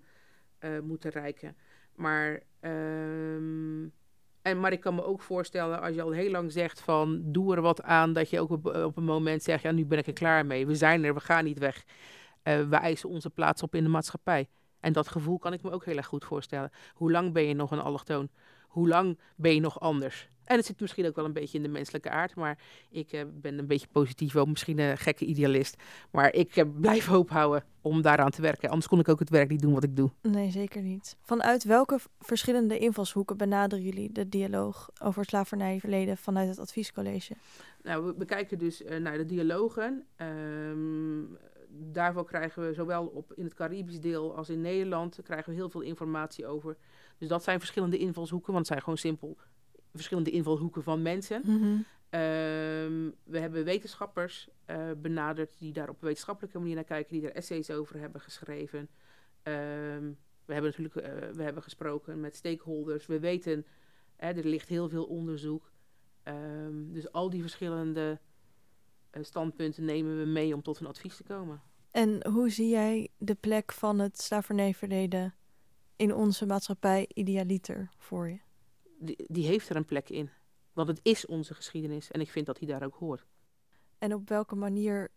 [0.59, 1.57] eh, moeten reiken.
[1.94, 3.82] Maar, ehm,
[4.42, 7.55] en, maar ik kan me ook voorstellen als je al heel lang zegt van doe
[7.55, 8.12] er wat aan.
[8.12, 10.66] Dat je ook op, op een moment zegt ja nu ben ik er klaar mee.
[10.66, 11.84] We zijn er, we gaan niet weg.
[12.42, 14.49] Eh, we eisen onze plaats op in de maatschappij.
[14.87, 16.70] En dat gevoel kan ik me ook heel erg goed voorstellen.
[16.95, 18.28] Hoe lang ben je nog een allochtoon?
[18.66, 20.28] Hoe lang ben je nog anders?
[20.45, 22.59] En het zit misschien ook wel een beetje in de menselijke aard, maar
[22.91, 25.76] ik eh, ben een beetje positief, wel misschien een gekke idealist.
[26.11, 28.68] Maar ik eh, blijf hoop houden om daaraan te werken.
[28.68, 30.11] Anders kon ik ook het werk niet doen wat ik doe.
[30.22, 31.16] nee, zeker niet.
[31.20, 37.34] Vanuit welke verschillende invalshoeken benaderen jullie de dialoog over het slavernijverleden vanuit het adviescollege?
[37.82, 40.05] Nou, we bekijken dus eh, naar de dialogen.
[40.16, 41.22] Ehm,
[41.79, 45.70] daarvoor krijgen we zowel op, in het Caribisch deel als in Nederland krijgen we heel
[45.70, 46.77] veel informatie over.
[47.18, 49.37] Dus dat zijn verschillende invalshoeken, want het zijn gewoon simpel
[49.97, 51.43] verschillende invalshoeken van mensen.
[52.11, 57.29] Ehm, we hebben wetenschappers eh, benaderd die daar op een wetenschappelijke manier naar kijken, die
[57.29, 58.89] er essays over hebben geschreven.
[59.43, 60.12] Ehm,
[60.45, 63.07] we hebben natuurlijk eh, we hebben gesproken met stakeholders.
[63.07, 63.66] We weten,
[64.16, 65.70] hè, er ligt heel veel onderzoek.
[66.22, 68.20] Ehm, dus al die verschillende
[69.25, 71.62] standpunten nemen we mee om tot een advies te komen.
[71.91, 75.35] En hoe zie jij de plek van het slavernijverleden
[75.97, 78.39] in onze maatschappij idealiter voor je?
[78.99, 80.31] Die, die heeft er een plek in.
[80.73, 83.27] Want het is onze geschiedenis en ik vind dat die daar ook hoort.
[83.99, 85.11] En op welke manier,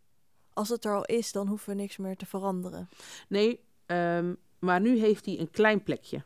[0.53, 2.89] als het er al is, dan hoeven we niks meer te veranderen.
[3.27, 6.23] Nee, ehm, maar nu heeft hij een klein plekje.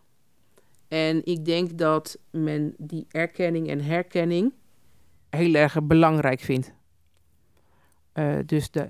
[0.88, 4.53] En ik denk dat men die erkenning en herkenning
[5.30, 6.74] heel erg belangrijk vindt.
[8.14, 8.89] Eh, dus de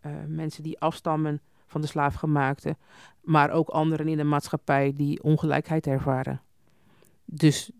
[0.00, 2.76] eh, mensen die afstammen van de slaafgemaakte,
[3.20, 6.40] maar ook anderen in de maatschappij die ongelijkheid ervaren.
[7.24, 7.70] Dus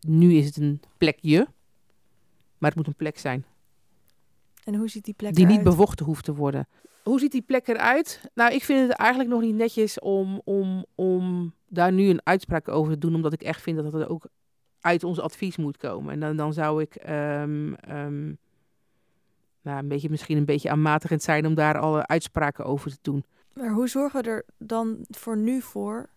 [0.00, 1.46] nu is het een plekje,
[2.58, 3.44] maar het moet een plek zijn
[4.64, 6.68] En hoe ziet die plek die niet bevochten hoeft te worden.
[7.02, 8.30] Hoe ziet die plek eruit?
[8.34, 12.68] Nou, ik vind het eigenlijk nog niet netjes om, om, om daar nu een uitspraak
[12.68, 14.28] over te doen, omdat ik echt vind dat het ook
[14.80, 16.12] uit ons advies moet komen.
[16.12, 18.32] En dan, dan zou ik ehm, ehm,
[19.64, 23.24] nou, een beetje, misschien een beetje aanmatigend zijn om daar alle uitspraken over te doen.
[23.54, 26.08] Maar hoe zorgen we er dan voor nu voor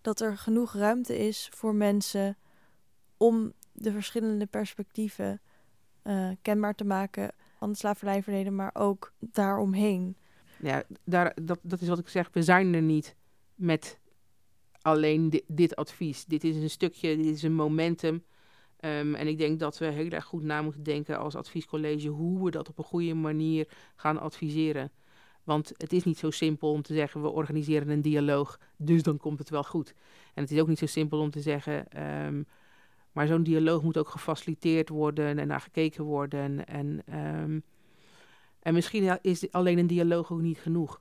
[0.00, 2.36] dat er genoeg ruimte is voor mensen
[3.16, 5.40] om de verschillende perspectieven
[6.02, 10.16] eh, kenbaar te maken van het slavernijverleden, maar ook daaromheen?
[10.62, 12.28] Ja, daar, dat, dat is wat ik zeg.
[12.32, 13.14] We zijn er niet
[13.54, 13.98] met
[14.80, 16.24] alleen di- dit advies.
[16.24, 18.24] Dit is een stukje, dit is een momentum.
[18.82, 22.44] Ehm, en ik denk dat we heel erg goed na moeten denken als adviescollege hoe
[22.44, 24.90] we dat op een goede manier gaan adviseren.
[25.44, 29.16] Want het is niet zo simpel om te zeggen we organiseren een dialoog, dus dan
[29.16, 29.94] komt het wel goed.
[30.34, 32.42] En het is ook niet zo simpel om te zeggen, ehm,
[33.12, 36.66] maar zo'n dialoog moet ook gefaciliteerd worden en naar gekeken worden.
[36.66, 37.60] En, ehm,
[38.60, 41.00] en misschien is alleen een dialoog ook niet genoeg.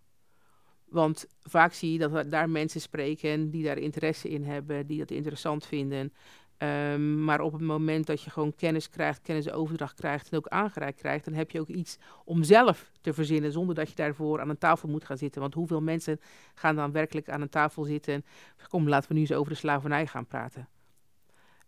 [0.85, 5.11] Want vaak zie je dat daar mensen spreken die daar interesse in hebben, die dat
[5.11, 6.13] interessant vinden.
[6.61, 10.99] Ehm, maar op het moment dat je gewoon kennis krijgt, kennisoverdracht krijgt en ook aangereikt
[10.99, 14.49] krijgt, dan heb je ook iets om zelf te verzinnen zonder dat je daarvoor aan
[14.49, 15.41] een tafel moet gaan zitten.
[15.41, 16.19] Want hoeveel mensen
[16.53, 18.23] gaan dan werkelijk aan een tafel zitten en
[18.67, 20.67] kom, laten we nu eens over de slavernij gaan praten.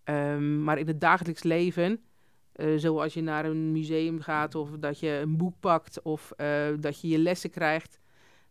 [0.03, 1.99] Ehm, maar in het dagelijks leven,
[2.51, 6.47] eh, zoals je naar een museum gaat of dat je een boek pakt of eh,
[6.79, 7.99] dat je je lessen krijgt,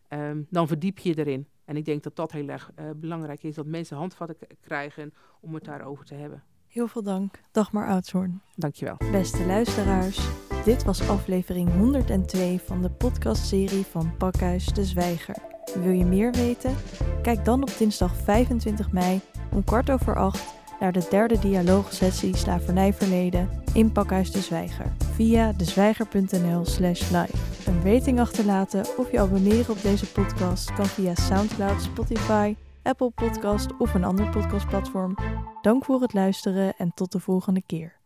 [0.09, 1.47] ehm, dan verdiep je erin.
[1.65, 5.55] En ik denk dat dat heel erg eh, belangrijk is, dat mensen handvatten krijgen om
[5.55, 6.43] het daarover te hebben.
[6.67, 8.43] Heel veel dank, Dagmar Oudshoorn.
[8.57, 8.97] Dankjewel.
[9.11, 10.29] Beste luisteraars,
[10.65, 15.37] dit was aflevering 102 van de podcastserie van Pakhuis de Zwijger.
[15.75, 16.75] Wil je meer weten?
[17.23, 19.21] Kijk dan op dinsdag 25 mei
[19.53, 26.65] om kwart over acht naar de derde dialoogsessie Slavernijverleden in Pakhuis de Zwijger via dezwijger.nl
[26.65, 27.71] slash live.
[27.71, 33.77] Een rating achterlaten of je abonneren op deze podcast kan via Soundcloud, Spotify, Apple Podcast
[33.79, 35.15] of een ander podcastplatform.
[35.61, 38.02] Dank voor het luisteren en tot de volgende keer.